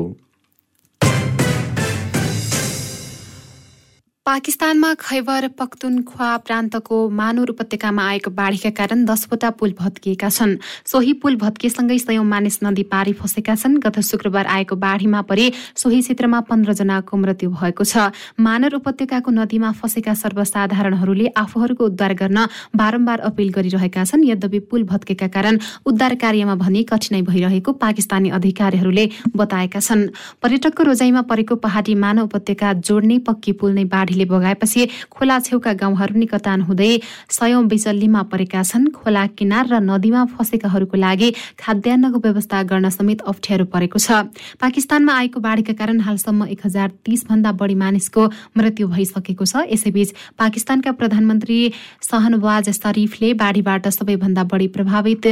पाकिस्तानमा 4.32 4.94
खैबर 4.96 5.48
पख्तुनख्वा 5.60 6.28
प्रान्तको 6.48 6.98
मानुर 7.12 7.50
उपत्यकामा 7.52 8.04
आएको 8.10 8.32
बाढीका 8.32 8.70
कारण 8.72 9.04
दसवटा 9.06 9.50
पुल 9.60 9.72
भत्किएका 9.76 10.30
छन्। 10.30 10.56
सोही 10.88 11.14
पुल 11.20 11.36
भत्किएसँगै 11.36 11.98
सयौं 12.00 12.24
मानिस 12.24 12.60
नदी 12.64 12.84
पारी 12.88 13.14
फसेका 13.14 13.56
छन्। 13.56 13.76
गत 13.84 14.00
शुक्रबार 14.02 14.46
आएको 14.48 14.76
बाढीमा 14.78 15.22
परे 15.28 15.52
सोही 15.76 16.00
क्षेत्रमा 16.02 16.40
पन्ध्रजनाको 16.48 17.18
मृत्यु 17.18 17.50
भएको 17.52 17.84
छ। 17.84 18.16
मानर 18.40 18.76
उपत्यकाको 18.80 19.32
नदीमा 19.32 19.72
फसेका 19.76 20.14
सर्वसाधारणहरूले 20.24 21.28
आफूहरूको 21.36 21.84
उद्धार 21.92 22.14
गर्न 22.24 22.48
बारम्बार 22.72 23.20
अपील 23.28 23.52
गरिरहेका 23.52 24.04
छन्। 24.06 24.24
यद्यपि 24.24 24.60
पुल 24.72 24.88
भत्केका 24.88 25.28
कारण 25.28 25.60
उद्धार 25.84 26.16
कार्यमा 26.24 26.56
भने 26.56 26.84
कठिनाई 26.88 27.28
भइरहेको 27.28 27.72
पाकिस्तानी 27.84 28.30
अधिकारीहरूले 28.40 29.06
बताएका 29.36 29.80
छन्। 29.82 30.08
पर्यटकको 30.40 30.88
रोजाइमा 30.88 31.28
परेको 31.28 31.60
पहाडी 31.60 32.00
मानव 32.00 32.32
उपत्यका 32.32 32.74
जोड्ने 32.80 33.20
पक्की 33.28 33.60
पुल 33.60 33.76
नै 33.76 33.86
बाढीले 33.92 34.20
बाढीले 34.22 34.26
बगाएपछि 34.26 34.88
खोला 35.12 35.40
छेउका 35.42 35.74
गाउँहरू 35.74 36.20
निकटान 36.20 36.62
हुँदै 36.62 37.02
सयौं 37.30 37.68
बिचल्लीमा 37.68 38.22
परेका 38.30 38.62
छन्। 38.64 38.94
खोला 38.94 39.26
किनार 39.34 39.66
र 39.68 39.80
नदीमा 39.82 40.26
फसेकाहरूको 40.38 40.98
लागि 40.98 41.30
खाद्यान्नको 41.58 42.20
व्यवस्था 42.20 42.64
गर्न 42.64 42.90
समेत 42.92 43.22
अप्ठ्यारो 43.24 43.66
परेको 43.66 43.98
छ। 43.98 44.30
पाकिस्तानमा 44.62 45.14
आएको 45.14 45.40
बाढीका 45.40 45.74
कारण 45.74 46.00
हालसम्म 46.02 46.46
एक 46.48 46.62
हजार 46.66 46.90
तीस 47.06 47.26
भन्दा 47.30 47.52
बढी 47.52 47.76
मानिसको 47.76 48.22
मृत्यु 48.58 48.88
भइसकेको 48.88 49.46
छ। 49.46 49.66
यसैबीच 49.72 50.10
पाकिस्तानका 50.38 50.92
प्रधानमन्त्री 50.92 51.60
सहनवाज 52.02 52.70
शरीफले 52.72 53.34
बाढीबाट 53.34 53.88
सबैभन्दा 53.90 54.44
बढी 54.44 54.68
प्रभावित 54.76 55.24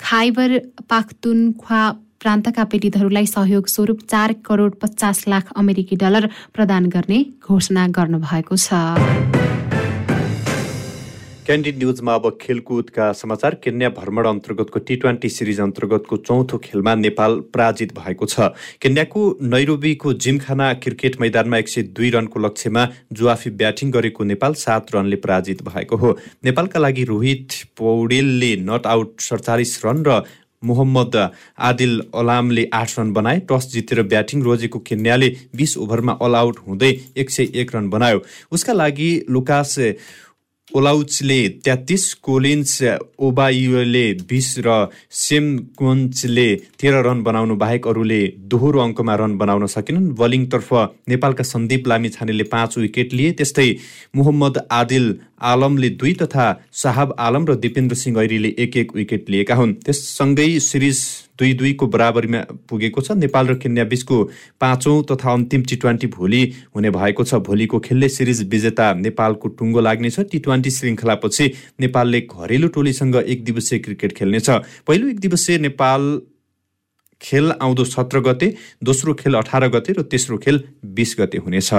खाइबर 0.00 0.58
पाख्तुनख्वा 0.88 1.82
प्रान्तका 2.20 2.62
पीडितहरूलाई 2.64 3.26
सहयोग 3.26 3.66
स्वरूप 3.68 4.00
चार 4.10 4.32
करोड 4.44 4.74
पचास 4.82 5.24
लाख 5.28 5.52
अमेरिकी 5.56 5.96
डलर 5.96 6.26
प्रदान 6.54 6.88
गर्ने 6.90 7.24
घोषणा 7.46 7.86
गर्नुभएको 7.94 8.56
छ। 8.58 8.86
क्यान्डिड 11.48 11.76
न्युजमा 11.78 12.14
अब 12.14 12.24
खेलकुदका 12.40 13.04
समाचार। 13.16 13.54
केन्या 13.64 13.88
भ्रमण 13.96 14.26
अन्तर्गतको 14.28 14.78
टी 14.84 14.96
ट्वेन्टी 14.96 15.28
सिरिज 15.28 15.60
अन्तर्गतको 15.60 16.16
चौथो 16.18 16.58
खेलमा 16.58 16.94
नेपाल 16.94 17.38
पराजित 17.54 17.94
भएको 17.96 18.26
छ। 18.26 18.52
केन्याको 18.82 19.22
नैरोबीको 19.48 20.12
जिमखाना 20.12 20.66
क्रिकेट 20.84 21.16
मैदानमा 21.20 21.58
एक 21.58 21.68
सय 21.68 21.82
दुई 21.96 22.10
रनको 22.10 22.38
लक्ष्यमा 22.38 22.82
जुवाफी 23.12 23.50
ब्याटिङ 23.56 23.90
गरेको 23.90 24.24
नेपाल 24.24 24.52
सात 24.60 24.94
रनले 24.94 25.16
पराजित 25.24 25.62
भएको 25.64 25.96
हो। 25.96 26.10
नेपालका 26.44 26.78
लागि 26.80 27.04
रोहित 27.08 27.48
पौडेलले 27.80 28.52
नट 28.68 28.86
आउट 28.86 29.08
सडचालिस 29.22 29.72
रन 29.86 30.04
र 30.04 30.20
मोहम्मद 30.62 31.16
आदिल 31.58 32.00
अलामले 32.14 32.64
आठ 32.72 32.98
रन 32.98 33.12
बनाए 33.12 33.38
टस 33.50 33.70
जितेर 33.72 34.02
ब्याटिङ 34.02 34.42
रोजेको 34.42 34.78
केन्याले 34.78 35.28
बिस 35.56 35.76
ओभरमा 35.78 36.12
अल 36.22 36.34
आउट 36.34 36.58
हुँदै 36.66 36.92
एक 37.16 37.30
सय 37.30 37.48
एक 37.54 37.74
रन 37.76 37.88
बनायो। 37.90 38.22
उसका 38.52 38.72
लागि 38.72 39.10
लुकास 39.30 39.78
ओलाउचले 40.76 41.48
तेत्तिस 41.64 42.02
कोलिन्स 42.26 42.72
ओबायुले 43.18 44.06
बिस 44.28 44.48
र 44.66 44.68
सेमकोन्चले 45.10 46.48
तेह्र 46.80 47.00
रन 47.06 47.22
बनाउनु 47.22 47.54
बाहेक 47.56 47.86
अरूले 47.88 48.20
दोहोरो 48.52 48.80
अङ्कमा 48.80 49.14
रन 49.16 49.36
बनाउन 49.38 49.66
सकेनन् 49.66 50.12
बलिङतर्फ 50.20 50.68
नेपालका 51.08 51.44
सन्दीप 51.44 51.88
लामिछानेले 51.88 52.44
पाँच 52.52 52.78
विकेट 52.78 53.12
लिए। 53.12 53.32
त्यस्तै 53.38 53.68
मोहम्मद 54.16 54.58
आदिल 54.70 55.06
आलमले 55.52 55.90
दुई 55.96 56.12
तथा 56.20 56.46
साहब 56.82 57.14
आलम 57.18 57.46
र 57.48 57.54
दिपेन्द्र 57.64 57.96
सिंह 57.96 58.20
ऐरीले 58.20 58.54
एक 58.58 58.76
एक 58.76 58.94
विकेट 58.94 59.30
लिएका 59.30 59.54
हुन्। 59.54 59.74
त्यससँगै 59.86 60.48
सिरिज 60.60 61.00
दुई 61.38 61.52
दुईको 61.54 61.86
बराबरीमा 61.86 62.40
पुगेको 62.68 63.00
छ। 63.00 63.12
नेपाल 63.14 63.46
र 63.48 63.54
केन्या 63.56 63.84
बीचको 63.84 64.16
पाँचौँ 64.60 65.02
तथा 65.10 65.32
अन्तिम 65.32 65.62
टी 65.62 65.76
ट्वेन्टी 65.76 66.06
भोलि 66.10 66.42
हुने 66.74 66.90
भएको 66.90 67.24
छ। 67.24 67.34
भोलिको 67.46 67.78
खेलले 67.80 68.08
सिरिज 68.08 68.42
विजेता 68.50 68.92
नेपालको 68.98 69.48
टुङ्गो 69.54 69.80
लाग्नेछ। 69.80 70.20
टी 70.30 70.38
ट्वेन्टी 70.38 70.70
श्रृङ्खलापछि 70.70 71.46
नेपालले 71.80 72.20
घरेलु 72.22 72.68
टोलीसँग 72.68 73.16
एक 73.16 73.44
दिवसीय 73.44 73.78
क्रिकेट 73.78 74.12
खेल्नेछ। 74.18 74.50
पहिलो 74.86 75.08
एक 75.08 75.20
दिवसीय 75.20 75.58
नेपाल 75.58 76.02
खेल 77.20 77.50
आउँदो 77.52 77.84
सत्र 77.84 78.20
गते 78.20 78.54
दोस्रो 78.84 79.14
खेल 79.14 79.34
अठार 79.34 79.68
गते 79.68 79.92
र 79.92 80.02
तेस्रो 80.02 80.38
खेल 80.38 80.62
बिस 80.84 81.16
गते 81.18 81.38
हुनेछ। 81.38 81.70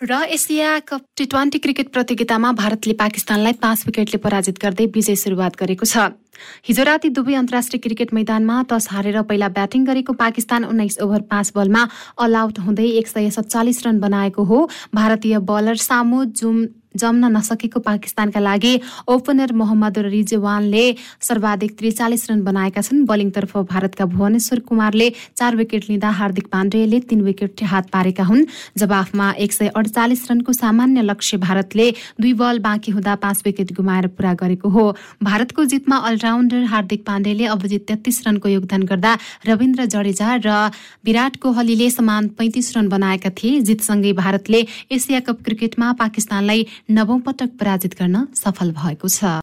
र 0.00 0.16
Asia 0.24 0.78
cup 0.80 1.00
T 1.16 1.24
twenty 1.26 1.58
cricket 1.58 1.88
प्रतियोगितामा 1.92 2.52
भारतले 2.56 2.92
पाकिस्तानलाई 2.96 3.52
पाँच 3.60 3.82
विकेटले 3.86 4.18
पराजित 4.18 4.58
गर्दै 4.58 4.86
विजय 4.88 5.14
सुरुवात 5.14 5.56
गरेको 5.60 5.84
छ। 5.84 6.16
हिजो 6.64 6.82
राति 6.82 7.08
दुवै 7.12 7.34
अन्तर्राष्ट्रिय 7.36 7.80
क्रिकेट 7.84 8.14
मैदानमा 8.16 8.62
टस 8.64 8.88
हारेर 8.90 9.20
पहिला 9.28 9.48
ब्याटिङ 9.52 9.84
गरेको 9.84 10.12
पाकिस्तान 10.16 10.64
उन्नाइस 10.64 10.98
ओभर 11.04 11.20
पाँच 11.28 11.52
बलमा 11.52 11.82
अल 12.16 12.34
आउट 12.34 12.58
हुँदै 12.64 12.88
एक 12.96 13.08
सय 13.08 13.30
सत्तालिस 13.30 13.86
रन 13.86 14.00
बनाएको 14.00 14.44
हो। 14.44 14.68
भारतीय 14.94 15.38
बलर 15.44 15.76
सामु 15.84 16.24
जुम 16.32 16.64
जम्न 16.94 17.24
नसकेको 17.36 17.80
पाकिस्तानका 17.80 18.40
लागि 18.40 18.74
ओपनर 19.08 19.52
मोहम्मद 19.52 19.98
रिजवानले 20.06 20.84
सर्वाधिक 21.20 21.76
त्रिचालिस 21.78 22.30
रन 22.30 22.42
बनाएका 22.42 22.80
छन्। 22.80 23.04
बलिङतर्फ 23.06 23.56
भारतका 23.70 24.04
भुवनेश्वर 24.06 24.58
कुमारले 24.68 25.08
चार 25.36 25.56
विकेट 25.56 25.84
लिँदा 25.90 26.10
हार्दिक 26.10 26.46
पाण्डेले 26.48 27.00
तीन 27.06 27.20
विकेट 27.22 27.62
हात 27.64 27.90
पारेका 27.90 28.24
हुन्। 28.24 28.44
जवाफमा 28.78 29.30
एक 29.38 29.52
सय 29.52 29.68
अडचालिस 29.70 30.30
रनको 30.30 30.52
सामान्य 30.52 31.02
लक्ष्य 31.02 31.36
भारतले 31.38 31.90
दुई 32.20 32.32
बल 32.34 32.58
बाँकी 32.60 32.92
हुँदा 32.92 33.14
पाँच 33.22 33.42
विकेट 33.46 33.72
गुमाएर 33.72 34.06
पूरा 34.10 34.34
गरेको 34.34 34.68
हो। 34.68 34.84
भारतको 35.22 35.64
जितमा 35.64 35.96
अलराउन्डर 36.10 36.64
हार्दिक 36.66 37.04
पाण्डेले 37.06 37.46
अभिजित 37.46 37.86
तेत्तीस 37.88 38.22
रनको 38.26 38.48
योगदान 38.48 38.82
गर्दा 38.82 39.16
रविन्द्र 39.46 39.84
जडेजा 39.86 40.34
र 40.44 40.70
विराट 41.04 41.36
कोहलीले 41.42 41.90
समान 41.90 42.28
पैंतिस 42.38 42.76
रन 42.76 42.88
बनाएका 42.88 43.30
थिए। 43.32 43.60
जितसँगै 43.62 44.12
भारतले 44.14 44.66
एसिया 44.90 45.20
कप 45.20 45.42
क्रिकेटमा 45.44 45.92
पाकिस्तानलाई 46.00 46.66
नवौं 46.90 47.18
पटक 47.20 47.50
पराजित 47.60 47.94
गर्न 47.98 48.26
सफल 48.34 48.72
भएको 48.74 49.08
छ। 49.08 49.30